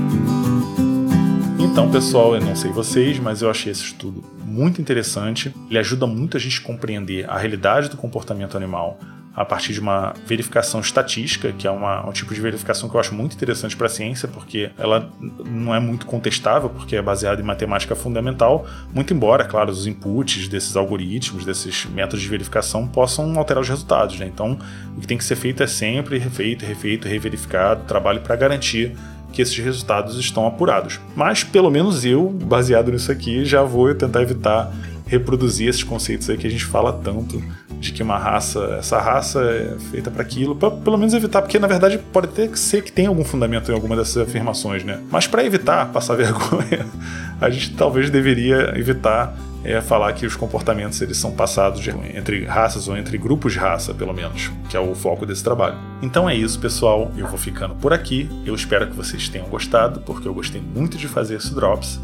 Então, 1.76 1.90
pessoal, 1.90 2.34
eu 2.34 2.40
não 2.40 2.56
sei 2.56 2.72
vocês, 2.72 3.18
mas 3.18 3.42
eu 3.42 3.50
achei 3.50 3.70
esse 3.70 3.82
estudo 3.82 4.24
muito 4.42 4.80
interessante. 4.80 5.54
Ele 5.68 5.78
ajuda 5.78 6.06
muito 6.06 6.34
a 6.34 6.40
gente 6.40 6.58
a 6.58 6.62
compreender 6.62 7.28
a 7.28 7.36
realidade 7.36 7.90
do 7.90 7.98
comportamento 7.98 8.56
animal 8.56 8.98
a 9.34 9.44
partir 9.44 9.74
de 9.74 9.80
uma 9.80 10.14
verificação 10.26 10.80
estatística, 10.80 11.52
que 11.52 11.66
é 11.66 11.70
uma, 11.70 12.08
um 12.08 12.12
tipo 12.12 12.32
de 12.32 12.40
verificação 12.40 12.88
que 12.88 12.96
eu 12.96 13.00
acho 13.00 13.14
muito 13.14 13.36
interessante 13.36 13.76
para 13.76 13.88
a 13.88 13.90
ciência, 13.90 14.26
porque 14.26 14.70
ela 14.78 15.12
não 15.44 15.74
é 15.74 15.78
muito 15.78 16.06
contestável, 16.06 16.70
porque 16.70 16.96
é 16.96 17.02
baseada 17.02 17.42
em 17.42 17.44
matemática 17.44 17.94
fundamental, 17.94 18.66
muito 18.94 19.12
embora, 19.12 19.44
claro, 19.44 19.70
os 19.70 19.86
inputs 19.86 20.48
desses 20.48 20.74
algoritmos, 20.76 21.44
desses 21.44 21.84
métodos 21.84 22.22
de 22.22 22.28
verificação 22.30 22.88
possam 22.88 23.38
alterar 23.38 23.60
os 23.60 23.68
resultados. 23.68 24.18
Né? 24.18 24.24
Então, 24.24 24.58
o 24.96 25.00
que 25.02 25.06
tem 25.06 25.18
que 25.18 25.24
ser 25.24 25.36
feito 25.36 25.62
é 25.62 25.66
sempre 25.66 26.16
refeito, 26.16 26.64
refeito, 26.64 27.06
reverificado, 27.06 27.84
trabalho 27.84 28.22
para 28.22 28.34
garantir 28.34 28.96
que 29.36 29.42
esses 29.42 29.58
resultados 29.58 30.18
estão 30.18 30.46
apurados. 30.46 30.98
Mas 31.14 31.44
pelo 31.44 31.70
menos 31.70 32.06
eu, 32.06 32.30
baseado 32.30 32.90
nisso 32.90 33.12
aqui, 33.12 33.44
já 33.44 33.62
vou 33.62 33.94
tentar 33.94 34.22
evitar 34.22 34.72
reproduzir 35.06 35.68
esses 35.68 35.82
conceitos 35.82 36.30
aí 36.30 36.38
que 36.38 36.46
a 36.46 36.50
gente 36.50 36.64
fala 36.64 36.90
tanto 36.90 37.40
de 37.78 37.92
que 37.92 38.02
uma 38.02 38.16
raça, 38.16 38.76
essa 38.78 38.98
raça 38.98 39.42
é 39.42 39.76
feita 39.90 40.10
para 40.10 40.22
aquilo, 40.22 40.56
pra, 40.56 40.70
pelo 40.70 40.96
menos 40.96 41.12
evitar, 41.12 41.42
porque 41.42 41.58
na 41.58 41.68
verdade 41.68 41.98
pode 41.98 42.28
até 42.28 42.48
ser 42.56 42.82
que 42.82 42.90
tenha 42.90 43.10
algum 43.10 43.22
fundamento 43.22 43.70
em 43.70 43.74
alguma 43.74 43.94
dessas 43.94 44.26
afirmações, 44.26 44.82
né? 44.82 45.00
Mas 45.10 45.26
para 45.26 45.44
evitar 45.44 45.92
passar 45.92 46.14
vergonha, 46.16 46.86
a 47.38 47.50
gente 47.50 47.74
talvez 47.74 48.08
deveria 48.08 48.72
evitar 48.74 49.36
é 49.64 49.80
falar 49.80 50.12
que 50.12 50.24
os 50.24 50.36
comportamentos 50.36 51.00
eles 51.00 51.16
são 51.16 51.32
passados 51.32 51.86
entre 52.14 52.44
raças 52.44 52.88
ou 52.88 52.96
entre 52.96 53.18
grupos 53.18 53.52
de 53.52 53.58
raça, 53.58 53.92
pelo 53.92 54.12
menos, 54.12 54.50
que 54.68 54.76
é 54.76 54.80
o 54.80 54.94
foco 54.94 55.26
desse 55.26 55.42
trabalho. 55.42 55.76
Então 56.00 56.28
é 56.28 56.34
isso, 56.34 56.58
pessoal. 56.60 57.10
Eu 57.16 57.26
vou 57.26 57.38
ficando 57.38 57.74
por 57.74 57.92
aqui. 57.92 58.28
Eu 58.44 58.54
espero 58.54 58.86
que 58.86 58.96
vocês 58.96 59.28
tenham 59.28 59.48
gostado, 59.48 60.00
porque 60.00 60.28
eu 60.28 60.34
gostei 60.34 60.60
muito 60.60 60.96
de 60.96 61.08
fazer 61.08 61.36
esse 61.36 61.54
drops. 61.54 62.00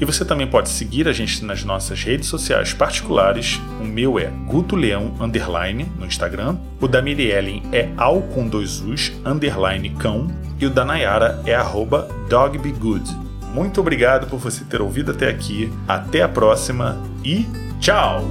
E 0.00 0.04
você 0.04 0.24
também 0.24 0.46
pode 0.46 0.68
seguir 0.68 1.06
a 1.06 1.12
gente 1.12 1.44
nas 1.44 1.62
nossas 1.62 2.02
redes 2.02 2.28
sociais 2.28 2.72
particulares. 2.72 3.60
O 3.80 3.84
meu 3.84 4.18
é 4.18 4.26
Guto 4.46 4.74
Leão 4.74 5.14
underline 5.20 5.86
no 5.98 6.04
Instagram. 6.04 6.56
O 6.80 6.88
da 6.88 7.00
Miriellen 7.00 7.62
é 7.72 7.88
al 7.96 8.22
com 8.22 8.48
dois 8.48 8.80
us 8.80 9.12
underline 9.24 9.90
cão. 9.90 10.26
E 10.58 10.66
o 10.66 10.70
da 10.70 10.84
Nayara 10.84 11.40
é 11.46 11.54
arroba 11.54 12.08
dogbegood. 12.28 13.23
Muito 13.54 13.80
obrigado 13.80 14.26
por 14.26 14.40
você 14.40 14.64
ter 14.64 14.82
ouvido 14.82 15.12
até 15.12 15.30
aqui. 15.30 15.72
Até 15.86 16.22
a 16.22 16.28
próxima 16.28 17.00
e 17.24 17.46
tchau! 17.78 18.24